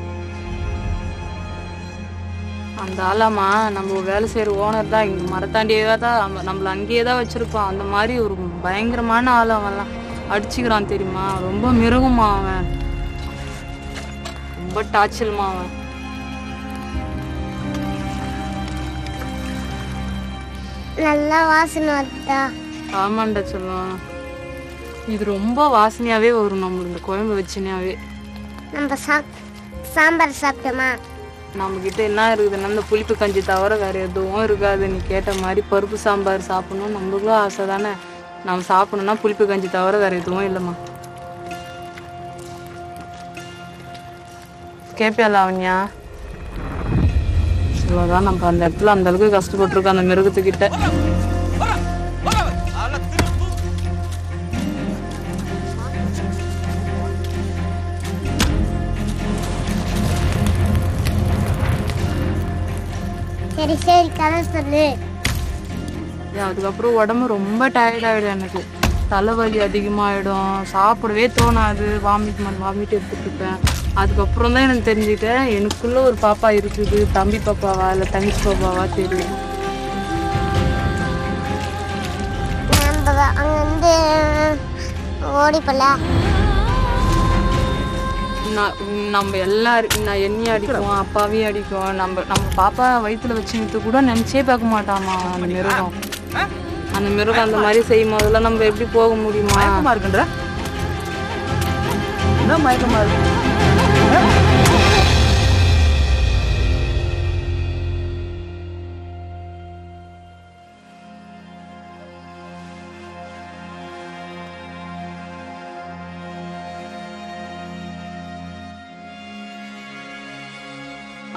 அந்த 2.79 3.03
ஆளாமா 3.03 3.71
நம்ம 3.71 4.01
வேலை 4.01 4.29
செய்யற 4.35 4.57
ஓனர் 4.57 4.89
தான். 4.89 5.05
இங்க 5.05 5.39
மரத்தாண்டியே 5.39 5.97
தான் 5.97 6.19
நம்ம- 6.19 6.43
நம்மள 6.43 6.73
அங்கேயே 6.73 7.03
தான் 7.03 7.25
வச்சிருப்பான். 7.25 7.67
அந்த 7.67 7.85
மாதிரி 7.85 8.19
ஒரு 8.19 8.35
பயங்கரமான 8.63 9.31
ஆள் 9.31 9.49
அவன்லாம். 9.49 9.93
அடிச்சுக்கிறான் 10.31 10.87
தெரியுமா? 10.87 11.39
ரொம்ப 11.41 11.73
மிருகமா 11.73 12.29
அவன். 12.37 12.67
ரொம்ப 14.57 14.83
டாச்சல்மா 14.83 15.45
அவன். 15.47 15.79
நல்லா 20.97 21.47
வாசனை 21.47 21.95
வருதா? 21.95 22.41
ஆமாண்டா 22.93 23.45
சொல்லுவான் 23.53 23.97
இது 25.09 25.25
ரொம்ப 25.25 25.69
வாசனையாவே 25.69 26.43
வரும் 26.43 26.63
நம்மளுக்கு 26.63 26.87
இந்த 26.87 26.99
குழம்பு 27.03 27.35
வச்சுனாவே 27.39 27.99
நம்ம 28.75 28.97
சா 29.05 29.17
சாம்பார் 29.95 30.41
சாப்பிட்டோமா? 30.41 30.89
நம்ம 31.61 31.79
கிட்ட 31.85 32.01
என்ன 32.09 32.27
இருக்குதுன்னா 32.35 32.71
இந்த 32.73 32.83
புளிப்பு 32.91 33.15
கஞ்சி 33.21 33.41
தவிர 33.51 33.77
வேற 33.83 33.97
எதுவும் 34.07 34.45
இருக்காது. 34.49 34.85
நீ 34.93 34.99
கேட்ட 35.09 35.31
மாதிரி 35.43 35.63
பருப்பு 35.71 35.97
சாம்பார் 36.05 36.49
சாப்பிடணும் 36.51 36.97
நம்மளுக்கும் 36.97 37.41
ஆசை 37.45 37.65
தானே? 37.73 37.93
நம்ம 38.47 38.65
சாப்பிடணும்னா 38.69 39.15
புளிப்பு 39.23 39.47
கஞ்சி 39.51 39.71
தவிர 39.77 39.97
வேற 40.05 40.15
எதுவும் 40.21 40.47
இல்லைம்மா. 40.49 40.75
கேப்பியா 45.01 45.29
லாவண்யா? 45.37 45.77
இவ்வளோதான் 47.83 48.29
நம்ம 48.29 48.47
அந்த 48.53 48.63
இடத்துல 48.69 48.95
அந்த 48.97 49.11
அளவுக்கு 49.11 49.37
கஷ்டப்பட்டிருக்கோம் 49.37 49.95
அந்த 49.95 50.07
மிருகத்துக்கிட்ட. 50.11 50.67
சரி 63.61 63.75
சரி 63.87 64.11
கதை 64.19 64.39
சொல்லு. 64.53 64.85
அதுக்கப்புறம் 66.45 66.95
உடம்பு 67.01 67.25
ரொம்ப 67.33 67.63
டயர்ட் 67.75 68.07
ஆயிடும் 68.11 68.35
எனக்கு. 68.37 68.61
தலைவலி 69.11 69.59
அதிகமாயிடும். 69.67 70.53
சாப்பிடவே 70.73 71.25
தோணாது. 71.39 71.87
வாமிட் 72.07 72.41
வாமிட் 72.63 72.95
எடுத்துட்டு 72.97 73.27
இருப்பேன். 73.27 73.59
அதுக்கப்புறம் 74.01 74.55
தான் 74.55 74.67
எனக்கு 74.67 74.89
தெரிஞ்சுக்கிட்டேன் 74.91 75.51
எனக்குள்ள 75.57 75.99
ஒரு 76.09 76.17
பாப்பா 76.25 76.51
இருக்குது. 76.61 77.01
தம்பி 77.19 77.41
பாப்பாவா 77.49 77.89
இல்லை 77.95 78.09
தங்கச்சி 78.17 78.43
பாப்பாவா 78.49 78.85
தெரியும் 78.99 79.37
நம்ம 83.07 83.23
அங்கேருந்து 83.43 83.95
ஓடி 85.41 85.61
போல 85.69 85.85
நம்ம 88.55 89.37
எல்லாரும் 89.47 90.05
நான் 90.07 90.23
என்னையும் 90.27 90.55
அடிக்கும் 90.55 90.89
அப்பாவையும் 91.03 91.49
அடிக்கும். 91.51 91.91
நம்ம 92.01 92.23
நம்ம 92.31 92.45
பாப்பா 92.61 92.87
வயித்துல 93.05 93.37
வச்சுக்கிட்டு 93.39 93.81
கூட 93.87 93.99
நினைச்சே 94.09 94.43
பார்க்க 94.49 94.73
மாட்டாமா 94.75 95.15
அந்த 95.35 95.47
மிருகம். 95.55 95.93
அந்த 96.97 97.09
மிருகம் 97.19 97.45
அந்த 97.47 97.59
மாதிரி 97.65 97.83
செய்யும் 97.91 98.13
போதெல்லாம் 98.15 98.47
நம்ம 98.49 98.65
எப்படி 98.71 98.89
போக 98.99 99.15
முடியுமா? 99.25 99.55
மயக்கமா 99.59 99.93
இருக்குன்ற? 99.95 100.23
என்ன 102.43 102.59
மயக்கமா 102.67 103.01
இருக்கு? 103.05 103.29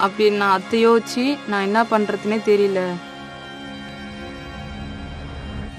அப்படி 0.05 0.25
நான் 0.29 0.55
அத்தை 0.57 0.77
யோசிச்சு 0.87 1.25
நான் 1.49 1.65
என்ன 1.67 1.81
பண்றதுனே 1.91 2.37
தெரியல. 2.49 2.81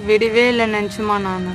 விடவே 0.08 0.44
இல்லை 0.52 0.66
நினச்சுமா 0.74 1.16
நான். 1.26 1.48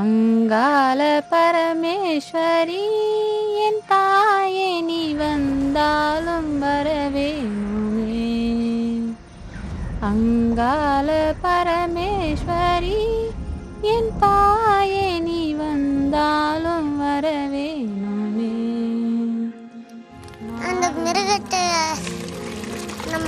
அங்கால 0.00 1.00
பரமேஸ்வரி 1.30 2.84
என் 3.66 3.82
தாயே 3.90 4.70
நீ 4.90 5.02
வந்தாலும் 5.22 6.52
வரவேணுமே. 6.62 8.30
அங்கால 10.10 11.08
பரமேஸ்வரி 11.44 13.00
என் 13.94 14.12
தாயே 14.24 15.06
நீ 15.28 15.40
வந்தாலும் 15.60 16.81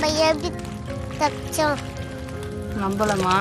நம்ம 0.05 0.19
எப்படி 0.19 0.53
தப்பிச்சோம்? 1.19 1.75
நம்பலமா 2.81 3.33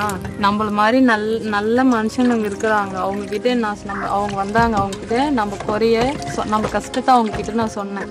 நம்மள 0.43 0.71
மாதிரி 0.71 1.01
நல் 1.01 1.41
நல்ல 1.41 1.85
மனுஷனுங்க 1.85 2.47
இருக்கிறாங்க. 2.47 2.95
அவங்க 2.95 3.25
கிட்ட 3.25 3.55
நான் 3.55 3.77
நம்ம 3.85 4.07
அவங்க 4.07 4.35
வந்தாங்க. 4.35 4.77
அவங்க 4.77 4.97
கிட்ட 4.97 5.31
நம்ம 5.31 5.57
குறைய 5.67 6.15
சொ- 6.37 6.47
நம்ம 6.47 6.69
கஷ்டத்தை 6.69 7.15
அவங்க 7.15 7.37
கிட்ட 7.37 7.53
நான் 7.53 7.69
சொன்னேன். 7.69 8.09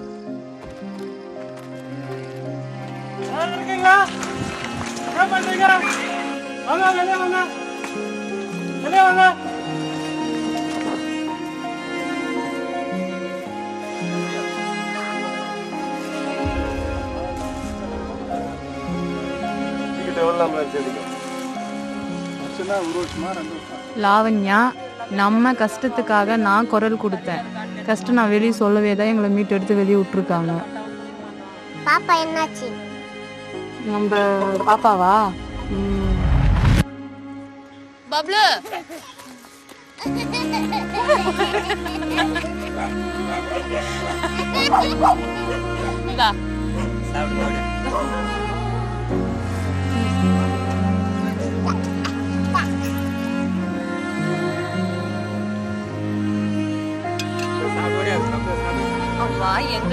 என்ன 5.07 5.23
பண்றீங்க? 5.23 5.83
வாங்க 6.65 6.91
வெளியே 6.91 7.15
வாங்க. 7.15 7.45
வெளியே 8.83 9.01
வாங்க. 9.01 9.33
லாவண்யா 24.03 24.71
நம்ம 25.11 25.53
கஷ்டத்துக்காக 25.53 26.37
நான் 26.37 26.67
குரல் 26.67 26.97
கொடுத்தேன். 26.97 27.45
கஷ்டம் 27.87 28.15
நான் 28.15 28.29
வெளியே 28.29 28.53
சொல்லவே 28.61 28.95
தான் 28.95 29.07
எங்களை 29.07 29.29
மீட்டெடுத்து 29.29 29.75
வெளியே 29.75 29.99
விட்டுருக்காங்க. 29.99 30.51
பாப்பா 31.87 32.25
என்னாச்சு? 32.25 32.69
நம்ம 33.85 34.15
பாப்பாவா? 34.69 35.31
பப்ளு! 38.11 38.43
இந்தா. 46.09 46.29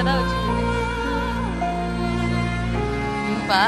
தான் 0.02 0.20
வச்சுருக்கேன் 0.20 0.58
பா 3.48 3.62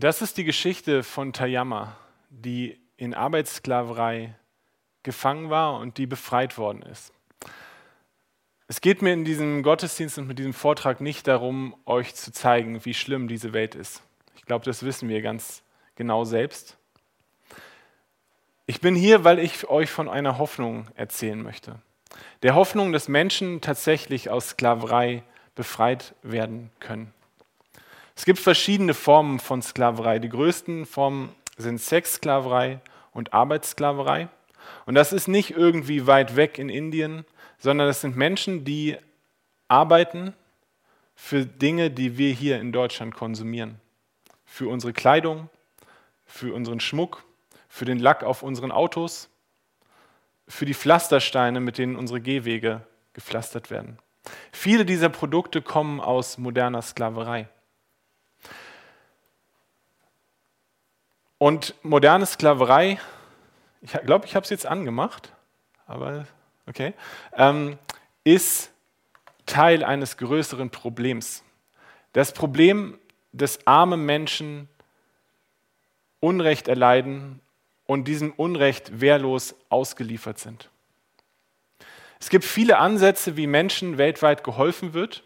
Das 0.00 0.22
ist 0.22 0.38
die 0.38 0.44
Geschichte 0.44 1.02
von 1.02 1.34
Tayama, 1.34 1.94
die 2.30 2.80
in 2.96 3.12
Arbeitssklaverei 3.12 4.34
gefangen 5.02 5.50
war 5.50 5.78
und 5.78 5.98
die 5.98 6.06
befreit 6.06 6.56
worden 6.56 6.80
ist. 6.80 7.12
Es 8.66 8.80
geht 8.80 9.02
mir 9.02 9.12
in 9.12 9.26
diesem 9.26 9.62
Gottesdienst 9.62 10.16
und 10.16 10.26
mit 10.26 10.38
diesem 10.38 10.54
Vortrag 10.54 11.02
nicht 11.02 11.28
darum, 11.28 11.76
euch 11.84 12.14
zu 12.14 12.32
zeigen, 12.32 12.82
wie 12.86 12.94
schlimm 12.94 13.28
diese 13.28 13.52
Welt 13.52 13.74
ist. 13.74 14.02
Ich 14.36 14.46
glaube, 14.46 14.64
das 14.64 14.84
wissen 14.84 15.10
wir 15.10 15.20
ganz 15.20 15.62
genau 15.96 16.24
selbst. 16.24 16.78
Ich 18.64 18.80
bin 18.80 18.94
hier, 18.94 19.22
weil 19.22 19.38
ich 19.38 19.68
euch 19.68 19.90
von 19.90 20.08
einer 20.08 20.38
Hoffnung 20.38 20.88
erzählen 20.94 21.42
möchte. 21.42 21.78
Der 22.42 22.54
Hoffnung, 22.54 22.92
dass 22.92 23.08
Menschen 23.08 23.60
tatsächlich 23.60 24.30
aus 24.30 24.48
Sklaverei 24.48 25.24
befreit 25.54 26.14
werden 26.22 26.70
können. 26.80 27.12
Es 28.20 28.26
gibt 28.26 28.38
verschiedene 28.38 28.92
Formen 28.92 29.38
von 29.38 29.62
Sklaverei. 29.62 30.18
Die 30.18 30.28
größten 30.28 30.84
Formen 30.84 31.34
sind 31.56 31.80
Sexsklaverei 31.80 32.80
und 33.12 33.32
Arbeitssklaverei. 33.32 34.28
Und 34.84 34.94
das 34.94 35.14
ist 35.14 35.26
nicht 35.26 35.52
irgendwie 35.52 36.06
weit 36.06 36.36
weg 36.36 36.58
in 36.58 36.68
Indien, 36.68 37.24
sondern 37.56 37.86
das 37.86 38.02
sind 38.02 38.18
Menschen, 38.18 38.66
die 38.66 38.98
arbeiten 39.68 40.34
für 41.14 41.46
Dinge, 41.46 41.90
die 41.90 42.18
wir 42.18 42.30
hier 42.30 42.60
in 42.60 42.72
Deutschland 42.72 43.14
konsumieren. 43.14 43.80
Für 44.44 44.68
unsere 44.68 44.92
Kleidung, 44.92 45.48
für 46.26 46.52
unseren 46.52 46.80
Schmuck, 46.80 47.24
für 47.70 47.86
den 47.86 47.98
Lack 47.98 48.22
auf 48.22 48.42
unseren 48.42 48.70
Autos, 48.70 49.30
für 50.46 50.66
die 50.66 50.74
Pflastersteine, 50.74 51.60
mit 51.60 51.78
denen 51.78 51.96
unsere 51.96 52.20
Gehwege 52.20 52.82
gepflastert 53.14 53.70
werden. 53.70 53.98
Viele 54.52 54.84
dieser 54.84 55.08
Produkte 55.08 55.62
kommen 55.62 56.00
aus 56.00 56.36
moderner 56.36 56.82
Sklaverei. 56.82 57.48
Und 61.42 61.74
moderne 61.82 62.26
Sklaverei, 62.26 62.98
ich 63.80 63.92
glaube, 64.04 64.26
ich 64.26 64.34
habe 64.34 64.44
es 64.44 64.50
jetzt 64.50 64.66
angemacht, 64.66 65.32
aber 65.86 66.26
okay, 66.66 66.92
ähm, 67.32 67.78
ist 68.24 68.70
Teil 69.46 69.82
eines 69.82 70.18
größeren 70.18 70.68
Problems. 70.68 71.42
Das 72.12 72.32
Problem, 72.32 72.98
dass 73.32 73.66
arme 73.66 73.96
Menschen 73.96 74.68
Unrecht 76.20 76.68
erleiden 76.68 77.40
und 77.86 78.04
diesem 78.04 78.32
Unrecht 78.32 79.00
wehrlos 79.00 79.54
ausgeliefert 79.70 80.38
sind. 80.38 80.68
Es 82.20 82.28
gibt 82.28 82.44
viele 82.44 82.76
Ansätze, 82.76 83.38
wie 83.38 83.46
Menschen 83.46 83.96
weltweit 83.96 84.44
geholfen 84.44 84.92
wird, 84.92 85.24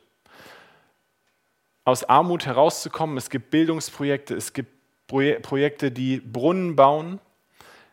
aus 1.84 2.04
Armut 2.04 2.46
herauszukommen. 2.46 3.16
Es 3.16 3.30
gibt 3.30 3.50
Bildungsprojekte, 3.50 4.36
es 4.36 4.52
gibt 4.52 4.73
Projekte, 5.40 5.90
die 5.90 6.20
Brunnen 6.20 6.76
bauen. 6.76 7.20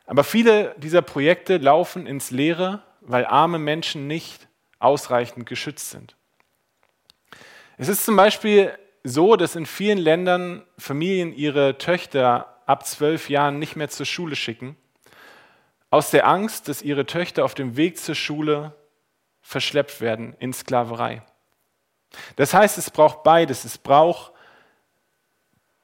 Aber 0.05 0.23
viele 0.23 0.75
dieser 0.77 1.01
Projekte 1.01 1.57
laufen 1.57 2.07
ins 2.07 2.31
Leere, 2.31 2.83
weil 3.01 3.25
arme 3.25 3.59
Menschen 3.59 4.07
nicht 4.07 4.47
ausreichend 4.79 5.45
geschützt 5.45 5.89
sind. 5.91 6.15
Es 7.77 7.87
ist 7.87 8.05
zum 8.05 8.15
Beispiel 8.15 8.77
so, 9.03 9.35
dass 9.35 9.55
in 9.55 9.65
vielen 9.65 9.97
Ländern 9.97 10.63
Familien 10.77 11.33
ihre 11.33 11.77
Töchter 11.77 12.61
ab 12.65 12.85
zwölf 12.85 13.29
Jahren 13.29 13.59
nicht 13.59 13.75
mehr 13.75 13.89
zur 13.89 14.05
Schule 14.05 14.35
schicken, 14.35 14.75
aus 15.89 16.11
der 16.11 16.27
Angst, 16.27 16.67
dass 16.67 16.81
ihre 16.81 17.05
Töchter 17.05 17.43
auf 17.43 17.53
dem 17.53 17.75
Weg 17.75 17.97
zur 17.97 18.15
Schule 18.15 18.73
verschleppt 19.41 19.99
werden 20.01 20.35
in 20.39 20.53
Sklaverei. 20.53 21.23
Das 22.35 22.53
heißt, 22.53 22.77
es 22.77 22.89
braucht 22.89 23.23
beides. 23.23 23.65
Es 23.65 23.77
braucht 23.77 24.31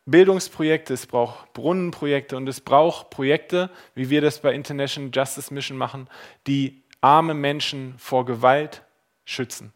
Bildungsprojekte, 0.07 0.93
es 0.93 1.05
braucht 1.05 1.53
Brunnenprojekte 1.53 2.37
und 2.37 2.47
es 2.47 2.61
braucht 2.61 3.09
Projekte, 3.09 3.69
wie 3.93 4.09
wir 4.09 4.21
das 4.21 4.39
bei 4.39 4.53
International 4.53 5.11
Justice 5.13 5.53
Mission 5.53 5.77
machen, 5.77 6.09
die 6.47 6.81
arme 7.01 7.33
Menschen 7.33 7.93
vor 7.97 8.25
Gewalt 8.25 8.83
schützen. 9.25 9.73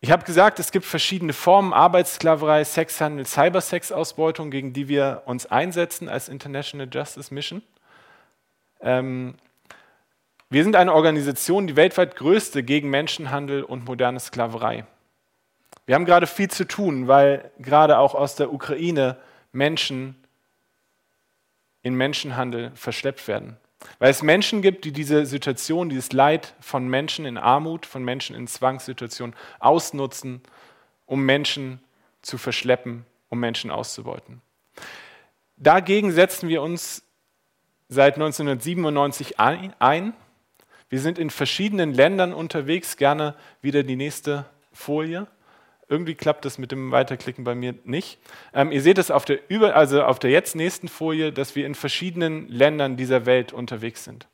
Ich 0.00 0.10
habe 0.10 0.24
gesagt, 0.24 0.58
es 0.58 0.72
gibt 0.72 0.84
verschiedene 0.84 1.32
Formen, 1.32 1.72
Arbeitssklaverei, 1.72 2.64
Sexhandel, 2.64 3.26
Cybersex-Ausbeutung, 3.26 4.50
gegen 4.50 4.72
die 4.72 4.88
wir 4.88 5.22
uns 5.26 5.46
einsetzen 5.46 6.08
als 6.08 6.28
International 6.28 6.88
Justice 6.90 7.32
Mission. 7.32 7.62
Ähm, 8.80 9.34
wir 10.48 10.64
sind 10.64 10.74
eine 10.74 10.92
Organisation, 10.92 11.68
die 11.68 11.76
weltweit 11.76 12.16
größte 12.16 12.64
gegen 12.64 12.90
Menschenhandel 12.90 13.62
und 13.62 13.84
moderne 13.84 14.18
Sklaverei. 14.18 14.86
Wir 15.90 15.96
haben 15.96 16.04
gerade 16.04 16.28
viel 16.28 16.48
zu 16.48 16.68
tun, 16.68 17.08
weil 17.08 17.50
gerade 17.58 17.98
auch 17.98 18.14
aus 18.14 18.36
der 18.36 18.52
Ukraine 18.52 19.16
Menschen 19.50 20.14
in 21.82 21.96
Menschenhandel 21.96 22.70
verschleppt 22.76 23.26
werden. 23.26 23.56
Weil 23.98 24.12
es 24.12 24.22
Menschen 24.22 24.62
gibt, 24.62 24.84
die 24.84 24.92
diese 24.92 25.26
Situation, 25.26 25.88
dieses 25.88 26.12
Leid 26.12 26.54
von 26.60 26.86
Menschen 26.86 27.26
in 27.26 27.36
Armut, 27.36 27.86
von 27.86 28.04
Menschen 28.04 28.36
in 28.36 28.46
Zwangssituationen 28.46 29.34
ausnutzen, 29.58 30.42
um 31.06 31.24
Menschen 31.24 31.80
zu 32.22 32.38
verschleppen, 32.38 33.04
um 33.28 33.40
Menschen 33.40 33.72
auszubeuten. 33.72 34.42
Dagegen 35.56 36.12
setzen 36.12 36.48
wir 36.48 36.62
uns 36.62 37.02
seit 37.88 38.14
1997 38.14 39.40
ein. 39.40 40.14
Wir 40.88 41.00
sind 41.00 41.18
in 41.18 41.30
verschiedenen 41.30 41.92
Ländern 41.92 42.32
unterwegs. 42.32 42.96
Gerne 42.96 43.34
wieder 43.60 43.82
die 43.82 43.96
nächste 43.96 44.44
Folie. 44.72 45.26
Irgendwie 45.90 46.14
klappt 46.14 46.44
das 46.44 46.56
mit 46.56 46.70
dem 46.70 46.92
Weiterklicken 46.92 47.42
bei 47.42 47.56
mir 47.56 47.74
nicht. 47.82 48.20
Ähm, 48.54 48.70
ihr 48.70 48.80
seht 48.80 48.96
es 48.96 49.10
auf 49.10 49.24
der, 49.24 49.40
über, 49.50 49.74
also 49.74 50.04
auf 50.04 50.20
der 50.20 50.30
jetzt 50.30 50.54
nächsten 50.54 50.86
Folie, 50.86 51.32
dass 51.32 51.56
wir 51.56 51.66
in 51.66 51.74
verschiedenen 51.74 52.46
Ländern 52.46 52.96
dieser 52.96 53.26
Welt 53.26 53.52
unterwegs 53.52 54.04
sind. 54.04 54.28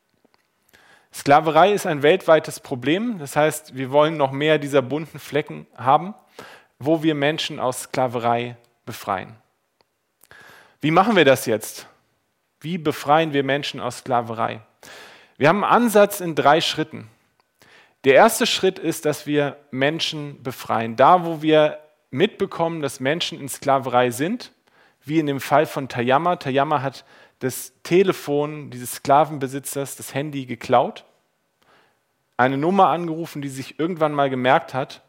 Sklaverei 1.14 1.73
ist 1.73 1.87
ein 1.87 2.03
weltweites 2.03 2.61
Problem. 2.61 3.19
Das 3.19 3.37
heißt, 3.37 3.75
wir 3.75 3.90
wollen 3.90 4.19
noch 4.19 4.33
mehr 4.33 4.59
dieser 4.59 4.83
bunten 4.83 5.19
Flecken 5.19 5.66
haben, 5.75 6.14
wo 6.79 7.03
wir 7.03 7.14
Menschen 7.14 7.59
aus 7.59 7.85
Sklaverei 7.85 8.59
befreien. 8.85 9.35
Wie 10.83 10.90
machen 10.90 11.16
wir 11.16 11.25
das 11.25 11.47
jetzt? 11.47 11.88
Wie 12.61 12.77
befreien 12.77 13.33
wir 13.33 13.45
Menschen 13.45 13.81
aus 13.81 14.01
Sklaverei? 14.01 14.61
Wir 15.38 15.49
haben 15.49 15.64
einen 15.64 15.85
Ansatz 15.85 16.21
in 16.21 16.35
drei 16.35 16.61
Schritten. 16.61 17.09
Der 18.07 18.14
erste 18.14 18.47
Schritt 18.47 18.79
ist, 18.79 19.05
dass 19.05 19.27
wir 19.27 19.57
Menschen 19.73 20.40
befreien. 20.45 20.95
Da, 20.95 21.25
wo 21.25 21.42
wir 21.42 21.81
mitbekommen, 22.12 22.81
dass 22.81 23.01
Menschen 23.01 23.40
in 23.40 23.49
Sklaverei 23.49 24.11
sind, 24.12 24.53
wie 25.03 25.19
in 25.19 25.27
dem 25.27 25.40
Fall 25.40 25.66
von 25.66 25.88
Tayama. 25.88 26.37
Tayama 26.37 26.83
hat 26.83 27.05
das 27.40 27.73
Telefon 27.83 28.71
dieses 28.71 28.92
Sklavenbesitzers, 28.92 29.97
das 29.97 30.14
Handy 30.14 30.47
geklaut, 30.47 31.05
eine 32.37 32.57
Nummer 32.57 32.90
angerufen, 32.90 33.42
die 33.42 33.49
sich 33.49 33.81
irgendwann 33.81 34.12
mal 34.12 34.31
gemerkt 34.31 34.73
hat. 34.73 35.03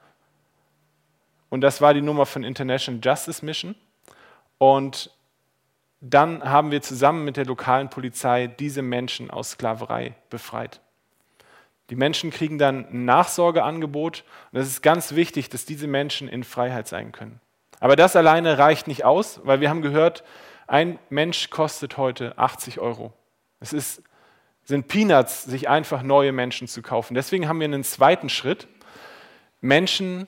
Und 1.49 1.61
das 1.61 1.81
war 1.81 1.93
die 1.93 2.01
Nummer 2.01 2.25
von 2.25 2.43
International 2.43 2.99
Justice 2.99 3.45
Mission. 3.45 3.75
Und 4.57 5.15
dann 6.01 6.43
haben 6.43 6.71
wir 6.71 6.81
zusammen 6.81 7.25
mit 7.25 7.37
der 7.37 7.45
lokalen 7.45 7.91
Polizei 7.91 8.47
diese 8.47 8.81
Menschen 8.81 9.29
aus 9.29 9.51
Sklaverei 9.51 10.15
befreit. 10.31 10.81
Die 11.89 11.95
Menschen 11.95 12.31
kriegen 12.31 12.57
dann 12.57 12.85
ein 12.91 13.05
Nachsorgeangebot 13.05 14.23
und 14.51 14.59
es 14.59 14.67
ist 14.67 14.81
ganz 14.81 15.15
wichtig, 15.15 15.49
dass 15.49 15.65
diese 15.65 15.87
Menschen 15.87 16.27
in 16.27 16.43
Freiheit 16.43 16.87
sein 16.87 17.11
können. 17.11 17.39
Aber 17.79 17.95
das 17.95 18.15
alleine 18.15 18.57
reicht 18.57 18.87
nicht 18.87 19.05
aus, 19.05 19.39
weil 19.43 19.61
wir 19.61 19.69
haben 19.69 19.81
gehört, 19.81 20.23
ein 20.67 20.99
Mensch 21.09 21.49
kostet 21.49 21.97
heute 21.97 22.37
80 22.37 22.79
Euro. 22.79 23.13
Es 23.59 23.71
ist, 23.71 24.03
sind 24.63 24.87
Peanuts, 24.87 25.43
sich 25.43 25.69
einfach 25.69 26.03
neue 26.03 26.33
Menschen 26.33 26.67
zu 26.67 26.81
kaufen. 26.81 27.13
Deswegen 27.13 27.47
haben 27.47 27.59
wir 27.59 27.65
einen 27.65 27.83
zweiten 27.83 28.29
Schritt. 28.29 28.67
Menschen 29.61 30.27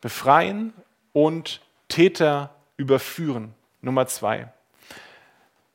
befreien 0.00 0.74
und 1.12 1.62
Täter 1.88 2.54
überführen. 2.76 3.54
Nummer 3.80 4.06
zwei. 4.06 4.52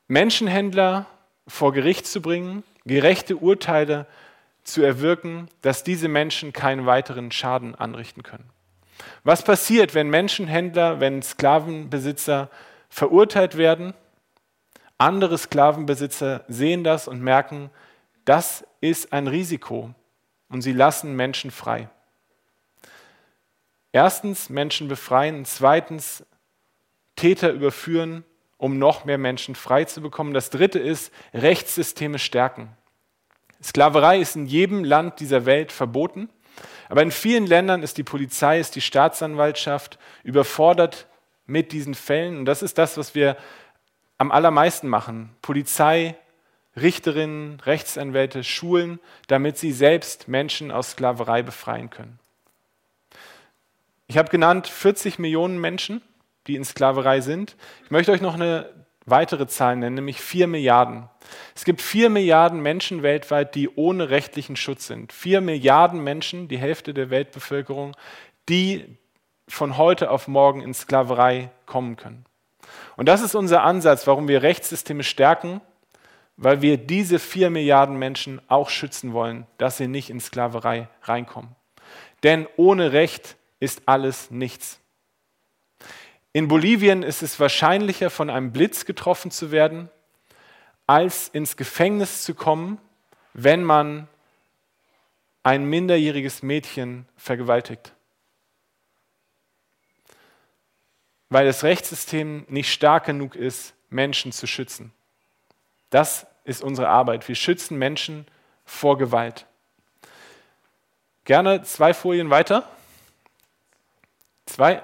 Menschenhändler 0.07 1.07
vor 1.47 1.73
Gericht 1.73 2.05
zu 2.05 2.21
bringen, 2.21 2.63
gerechte 2.85 3.37
Urteile 3.37 4.05
zu 4.65 4.81
erwirken, 4.81 5.47
dass 5.61 5.83
diese 5.83 6.09
Menschen 6.09 6.51
keinen 6.51 6.85
weiteren 6.85 7.31
Schaden 7.31 7.75
anrichten 7.75 8.23
können. 8.23 8.49
Was 9.23 9.43
passiert, 9.43 9.93
wenn 9.93 10.09
Menschenhändler, 10.09 10.99
wenn 10.99 11.21
Sklavenbesitzer 11.21 12.49
verurteilt 12.89 13.57
werden? 13.57 13.93
Andere 14.97 15.37
Sklavenbesitzer 15.37 16.43
sehen 16.47 16.83
das 16.83 17.07
und 17.07 17.21
merken, 17.21 17.69
das 18.25 18.65
ist 18.81 19.13
ein 19.13 19.27
Risiko 19.27 19.93
und 20.49 20.61
sie 20.61 20.73
lassen 20.73 21.15
Menschen 21.15 21.51
frei. 21.51 21.89
Erstens 23.91 24.49
Menschen 24.49 24.87
befreien, 24.87 25.45
zweitens 25.45 26.25
Täter 27.15 27.51
überführen, 27.51 28.23
um 28.57 28.77
noch 28.79 29.05
mehr 29.05 29.17
Menschen 29.17 29.55
frei 29.55 29.85
zu 29.85 30.01
bekommen. 30.01 30.33
Das 30.33 30.49
dritte 30.49 30.79
ist 30.79 31.13
Rechtssysteme 31.33 32.19
stärken. 32.19 32.75
Sklaverei 33.65 34.19
ist 34.19 34.35
in 34.35 34.45
jedem 34.45 34.83
Land 34.83 35.19
dieser 35.19 35.47
Welt 35.47 35.71
verboten, 35.71 36.29
aber 36.87 37.01
in 37.01 37.09
vielen 37.09 37.47
Ländern 37.47 37.81
ist 37.81 37.97
die 37.97 38.03
Polizei, 38.03 38.59
ist 38.59 38.75
die 38.75 38.81
Staatsanwaltschaft 38.81 39.97
überfordert 40.23 41.07
mit 41.47 41.71
diesen 41.71 41.95
Fällen. 41.95 42.37
Und 42.37 42.45
das 42.45 42.61
ist 42.61 42.77
das, 42.77 42.95
was 42.95 43.15
wir 43.15 43.37
am 44.19 44.31
allermeisten 44.31 44.87
machen. 44.87 45.35
Polizei, 45.41 46.15
Richterinnen, 46.79 47.59
Rechtsanwälte 47.61 48.43
schulen, 48.43 48.99
damit 49.27 49.57
sie 49.57 49.71
selbst 49.71 50.27
Menschen 50.27 50.69
aus 50.69 50.91
Sklaverei 50.91 51.41
befreien 51.41 51.89
können. 51.89 52.19
Ich 54.05 54.19
habe 54.19 54.29
genannt 54.29 54.67
40 54.67 55.17
Millionen 55.17 55.59
Menschen, 55.59 56.03
die 56.45 56.55
in 56.55 56.65
Sklaverei 56.65 57.21
sind. 57.21 57.55
Ich 57.83 57.89
möchte 57.89 58.11
euch 58.11 58.21
noch 58.21 58.35
eine 58.35 58.69
weitere 59.05 59.47
Zahl 59.47 59.75
nennen, 59.75 59.95
nämlich 59.95 60.19
4 60.19 60.47
Milliarden. 60.47 61.09
Es 61.55 61.63
gibt 61.63 61.81
4 61.81 62.09
Milliarden 62.09 62.59
Menschen 62.61 63.03
weltweit, 63.03 63.55
die 63.55 63.69
ohne 63.69 64.09
rechtlichen 64.09 64.55
Schutz 64.55 64.87
sind. 64.87 65.13
4 65.13 65.41
Milliarden 65.41 66.03
Menschen, 66.03 66.47
die 66.47 66.57
Hälfte 66.57 66.93
der 66.93 67.09
Weltbevölkerung, 67.09 67.95
die 68.49 68.97
von 69.47 69.77
heute 69.77 70.09
auf 70.09 70.27
morgen 70.27 70.61
in 70.61 70.73
Sklaverei 70.73 71.51
kommen 71.65 71.97
können. 71.97 72.25
Und 72.97 73.07
das 73.07 73.21
ist 73.21 73.35
unser 73.35 73.63
Ansatz, 73.63 74.07
warum 74.07 74.27
wir 74.27 74.41
Rechtssysteme 74.41 75.03
stärken, 75.03 75.61
weil 76.37 76.61
wir 76.61 76.77
diese 76.77 77.19
4 77.19 77.49
Milliarden 77.49 77.97
Menschen 77.97 78.41
auch 78.47 78.69
schützen 78.69 79.13
wollen, 79.13 79.45
dass 79.57 79.77
sie 79.77 79.87
nicht 79.87 80.09
in 80.09 80.19
Sklaverei 80.19 80.89
reinkommen. 81.03 81.55
Denn 82.23 82.47
ohne 82.57 82.91
Recht 82.91 83.37
ist 83.59 83.83
alles 83.85 84.31
nichts. 84.31 84.79
In 86.35 86.49
Bolivien 86.49 87.01
ist 87.01 87.23
es 87.23 87.39
wahrscheinlicher, 87.39 88.09
von 88.09 88.29
einem 88.29 88.51
Blitz 88.51 88.83
getroffen 88.83 89.31
zu 89.31 89.51
werden, 89.51 89.87
als 90.85 91.29
ins 91.29 91.55
Gefängnis 91.55 92.25
zu 92.25 92.35
kommen, 92.35 92.77
wenn 93.31 93.63
man 93.63 94.09
ein 95.43 95.63
minderjähriges 95.63 96.43
Mädchen 96.43 97.07
vergewaltigt. 97.15 97.93
Weil 101.29 101.45
das 101.45 101.63
Rechtssystem 101.63 102.45
nicht 102.49 102.69
stark 102.69 103.05
genug 103.05 103.35
ist, 103.35 103.73
Menschen 103.89 104.33
zu 104.33 104.45
schützen. 104.45 104.91
Das 105.89 106.27
ist 106.43 106.61
unsere 106.61 106.89
Arbeit. 106.89 107.25
Wir 107.29 107.35
schützen 107.35 107.77
Menschen 107.77 108.27
vor 108.65 108.97
Gewalt. 108.97 109.45
Gerne 111.23 111.63
zwei 111.63 111.93
Folien 111.93 112.29
weiter. 112.29 112.69
Zwei. 114.45 114.83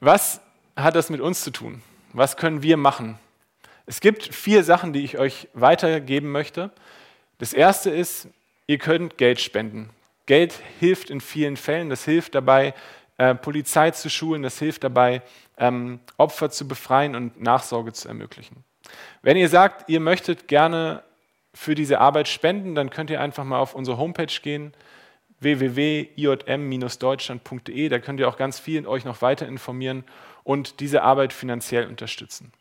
Was 0.00 0.40
hat 0.76 0.96
das 0.96 1.10
mit 1.10 1.20
uns 1.20 1.42
zu 1.42 1.50
tun? 1.50 1.82
Was 2.12 2.36
können 2.36 2.62
wir 2.62 2.76
machen? 2.76 3.18
Es 3.86 4.00
gibt 4.00 4.34
vier 4.34 4.64
Sachen, 4.64 4.92
die 4.92 5.04
ich 5.04 5.18
euch 5.18 5.48
weitergeben 5.54 6.30
möchte. 6.30 6.70
Das 7.38 7.52
erste 7.52 7.90
ist, 7.90 8.28
ihr 8.66 8.78
könnt 8.78 9.18
Geld 9.18 9.40
spenden. 9.40 9.90
Geld 10.26 10.54
hilft 10.78 11.10
in 11.10 11.20
vielen 11.20 11.56
Fällen. 11.56 11.90
Das 11.90 12.04
hilft 12.04 12.34
dabei, 12.34 12.74
äh, 13.18 13.34
Polizei 13.34 13.90
zu 13.90 14.08
schulen. 14.08 14.42
Das 14.42 14.58
hilft 14.58 14.84
dabei, 14.84 15.22
ähm, 15.58 16.00
Opfer 16.16 16.48
zu 16.50 16.68
befreien 16.68 17.16
und 17.16 17.40
Nachsorge 17.40 17.92
zu 17.92 18.08
ermöglichen. 18.08 18.64
Wenn 19.22 19.36
ihr 19.36 19.48
sagt, 19.48 19.88
ihr 19.88 20.00
möchtet 20.00 20.48
gerne 20.48 21.02
für 21.54 21.74
diese 21.74 22.00
Arbeit 22.00 22.28
spenden, 22.28 22.74
dann 22.74 22.90
könnt 22.90 23.10
ihr 23.10 23.20
einfach 23.20 23.44
mal 23.44 23.58
auf 23.58 23.74
unsere 23.74 23.98
Homepage 23.98 24.32
gehen, 24.42 24.72
www.ijm-deutschland.de. 25.40 27.88
Da 27.88 27.98
könnt 27.98 28.20
ihr 28.20 28.28
auch 28.28 28.36
ganz 28.36 28.60
viel 28.60 28.86
euch 28.86 29.04
noch 29.04 29.22
weiter 29.22 29.46
informieren 29.46 30.04
und 30.44 30.80
diese 30.80 31.02
Arbeit 31.02 31.32
finanziell 31.32 31.86
unterstützen. 31.86 32.52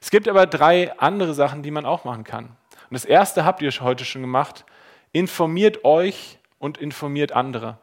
Es 0.00 0.10
gibt 0.10 0.28
aber 0.28 0.46
drei 0.46 0.96
andere 0.98 1.34
Sachen, 1.34 1.62
die 1.62 1.70
man 1.70 1.86
auch 1.86 2.04
machen 2.04 2.24
kann. 2.24 2.44
Und 2.44 2.92
das 2.92 3.04
erste 3.04 3.44
habt 3.44 3.62
ihr 3.62 3.70
heute 3.70 4.04
schon 4.04 4.22
gemacht. 4.22 4.64
Informiert 5.12 5.84
euch 5.84 6.38
und 6.58 6.78
informiert 6.78 7.32
andere. 7.32 7.78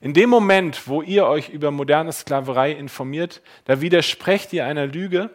In 0.00 0.14
dem 0.14 0.30
Moment, 0.30 0.88
wo 0.88 1.02
ihr 1.02 1.26
euch 1.26 1.50
über 1.50 1.70
moderne 1.70 2.12
Sklaverei 2.12 2.72
informiert, 2.72 3.42
da 3.66 3.82
widersprecht 3.82 4.52
ihr 4.52 4.64
einer 4.64 4.86
Lüge, 4.86 5.30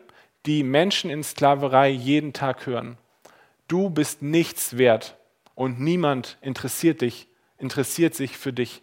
die 0.48 0.64
Menschen 0.64 1.12
in 1.12 1.24
Sklaverei 1.24 1.90
jeden 1.90 2.34
Tag 2.34 2.66
hören. 2.66 2.98
Du 3.68 3.90
bist 3.90 4.22
nichts 4.22 4.78
wert 4.78 5.16
und 5.54 5.80
niemand 5.80 6.38
interessiert 6.42 7.02
dich, 7.02 7.28
interessiert 7.58 8.16
sich 8.16 8.38
für 8.38 8.54
dich. 8.54 8.82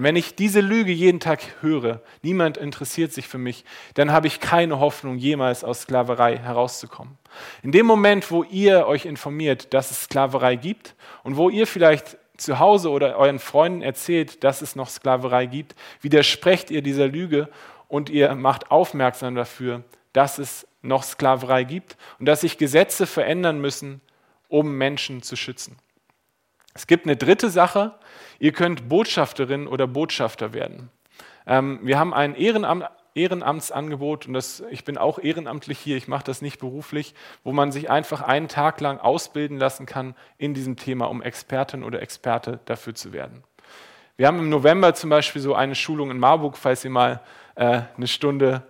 Und 0.00 0.04
wenn 0.04 0.16
ich 0.16 0.34
diese 0.34 0.62
Lüge 0.62 0.92
jeden 0.92 1.20
Tag 1.20 1.42
höre, 1.60 2.00
niemand 2.22 2.56
interessiert 2.56 3.12
sich 3.12 3.28
für 3.28 3.36
mich, 3.36 3.66
dann 3.92 4.12
habe 4.12 4.28
ich 4.28 4.40
keine 4.40 4.80
Hoffnung, 4.80 5.18
jemals 5.18 5.62
aus 5.62 5.82
Sklaverei 5.82 6.38
herauszukommen. 6.38 7.18
In 7.62 7.70
dem 7.70 7.84
Moment, 7.84 8.30
wo 8.30 8.42
ihr 8.44 8.86
euch 8.86 9.04
informiert, 9.04 9.74
dass 9.74 9.90
es 9.90 10.04
Sklaverei 10.04 10.56
gibt 10.56 10.94
und 11.22 11.36
wo 11.36 11.50
ihr 11.50 11.66
vielleicht 11.66 12.16
zu 12.38 12.58
Hause 12.58 12.88
oder 12.88 13.14
euren 13.18 13.38
Freunden 13.38 13.82
erzählt, 13.82 14.42
dass 14.42 14.62
es 14.62 14.74
noch 14.74 14.88
Sklaverei 14.88 15.44
gibt, 15.44 15.74
widersprecht 16.00 16.70
ihr 16.70 16.80
dieser 16.80 17.06
Lüge 17.06 17.50
und 17.86 18.08
ihr 18.08 18.34
macht 18.34 18.70
aufmerksam 18.70 19.34
dafür, 19.34 19.84
dass 20.14 20.38
es 20.38 20.66
noch 20.80 21.02
Sklaverei 21.02 21.64
gibt 21.64 21.98
und 22.18 22.24
dass 22.24 22.40
sich 22.40 22.56
Gesetze 22.56 23.06
verändern 23.06 23.60
müssen, 23.60 24.00
um 24.48 24.78
Menschen 24.78 25.20
zu 25.20 25.36
schützen. 25.36 25.76
Es 26.74 26.86
gibt 26.86 27.06
eine 27.06 27.16
dritte 27.16 27.50
Sache, 27.50 27.94
ihr 28.38 28.52
könnt 28.52 28.88
Botschafterin 28.88 29.66
oder 29.66 29.86
Botschafter 29.86 30.52
werden. 30.52 30.90
Ähm, 31.46 31.80
wir 31.82 31.98
haben 31.98 32.14
ein 32.14 32.34
Ehrenamt, 32.34 32.84
Ehrenamtsangebot 33.14 34.26
und 34.28 34.34
das, 34.34 34.62
ich 34.70 34.84
bin 34.84 34.96
auch 34.96 35.18
ehrenamtlich 35.18 35.78
hier, 35.78 35.96
ich 35.96 36.06
mache 36.06 36.24
das 36.24 36.42
nicht 36.42 36.60
beruflich, 36.60 37.14
wo 37.42 37.52
man 37.52 37.72
sich 37.72 37.90
einfach 37.90 38.22
einen 38.22 38.46
Tag 38.46 38.80
lang 38.80 38.98
ausbilden 38.98 39.58
lassen 39.58 39.84
kann 39.84 40.14
in 40.38 40.54
diesem 40.54 40.76
Thema, 40.76 41.06
um 41.06 41.20
Expertin 41.20 41.82
oder 41.82 42.00
Experte 42.02 42.60
dafür 42.66 42.94
zu 42.94 43.12
werden. 43.12 43.42
Wir 44.16 44.28
haben 44.28 44.38
im 44.38 44.48
November 44.48 44.94
zum 44.94 45.10
Beispiel 45.10 45.42
so 45.42 45.54
eine 45.54 45.74
Schulung 45.74 46.10
in 46.10 46.18
Marburg, 46.18 46.56
falls 46.56 46.84
ihr 46.84 46.90
mal 46.90 47.20
äh, 47.56 47.82
eine 47.96 48.06
Stunde 48.06 48.62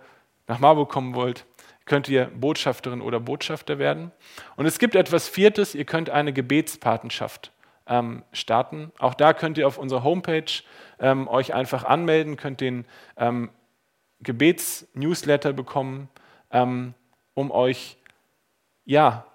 nach 0.47 0.59
Marburg 0.59 0.89
kommen 0.89 1.13
wollt, 1.13 1.45
könnt 1.85 2.09
ihr 2.09 2.25
Botschafterin 2.25 3.01
oder 3.01 3.19
Botschafter 3.19 3.77
werden. 3.77 4.11
Und 4.55 4.65
es 4.65 4.79
gibt 4.79 4.95
etwas 4.95 5.27
Viertes, 5.27 5.75
ihr 5.75 5.85
könnt 5.85 6.09
eine 6.09 6.33
Gebetspatenschaft 6.33 7.51
ähm, 7.91 8.23
starten. 8.31 8.91
Auch 8.97 9.13
da 9.13 9.33
könnt 9.33 9.57
ihr 9.57 9.67
auf 9.67 9.77
unserer 9.77 10.03
Homepage 10.03 10.63
ähm, 10.99 11.27
euch 11.27 11.53
einfach 11.53 11.83
anmelden, 11.83 12.37
könnt 12.37 12.61
den 12.61 12.85
ähm, 13.17 13.49
Gebets-Newsletter 14.21 15.51
bekommen, 15.51 16.07
ähm, 16.51 16.93
um 17.33 17.51
euch 17.51 17.97
ja 18.85 19.25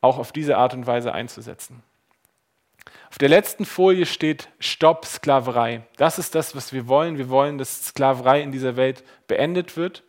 auch 0.00 0.18
auf 0.18 0.32
diese 0.32 0.56
Art 0.56 0.72
und 0.72 0.86
Weise 0.86 1.12
einzusetzen. 1.12 1.82
Auf 3.10 3.18
der 3.18 3.28
letzten 3.28 3.66
Folie 3.66 4.06
steht 4.06 4.48
Stopp 4.60 5.04
Sklaverei. 5.04 5.82
Das 5.96 6.18
ist 6.18 6.34
das, 6.34 6.56
was 6.56 6.72
wir 6.72 6.88
wollen. 6.88 7.18
Wir 7.18 7.28
wollen, 7.28 7.58
dass 7.58 7.86
Sklaverei 7.86 8.40
in 8.40 8.50
dieser 8.50 8.76
Welt 8.76 9.04
beendet 9.26 9.76
wird. 9.76 10.04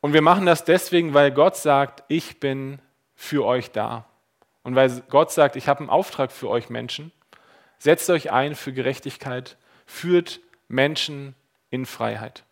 Und 0.00 0.12
wir 0.12 0.22
machen 0.22 0.46
das 0.46 0.64
deswegen, 0.64 1.12
weil 1.12 1.32
Gott 1.32 1.56
sagt, 1.56 2.04
ich 2.08 2.38
bin 2.38 2.78
für 3.14 3.44
euch 3.44 3.72
da. 3.72 4.04
Und 4.66 4.74
weil 4.74 4.90
Gott 5.10 5.30
sagt, 5.30 5.54
ich 5.54 5.68
habe 5.68 5.78
einen 5.78 5.90
Auftrag 5.90 6.32
für 6.32 6.50
euch 6.50 6.70
Menschen, 6.70 7.12
setzt 7.78 8.10
euch 8.10 8.32
ein 8.32 8.56
für 8.56 8.72
Gerechtigkeit, 8.72 9.56
führt 9.86 10.40
Menschen 10.66 11.36
in 11.70 11.86
Freiheit. 11.86 12.42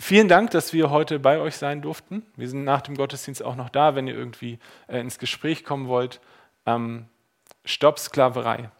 Vielen 0.00 0.26
Dank, 0.26 0.50
dass 0.50 0.72
wir 0.72 0.90
heute 0.90 1.20
bei 1.20 1.38
euch 1.38 1.54
sein 1.54 1.80
durften. 1.80 2.26
Wir 2.34 2.48
sind 2.48 2.64
nach 2.64 2.80
dem 2.80 2.96
Gottesdienst 2.96 3.40
auch 3.44 3.54
noch 3.54 3.68
da, 3.68 3.94
wenn 3.94 4.08
ihr 4.08 4.16
irgendwie 4.16 4.58
äh, 4.88 4.98
ins 4.98 5.20
Gespräch 5.20 5.62
kommen 5.62 5.86
wollt. 5.86 6.20
Ähm, 6.66 7.06
Stopp 7.64 8.00
Sklaverei. 8.00 8.72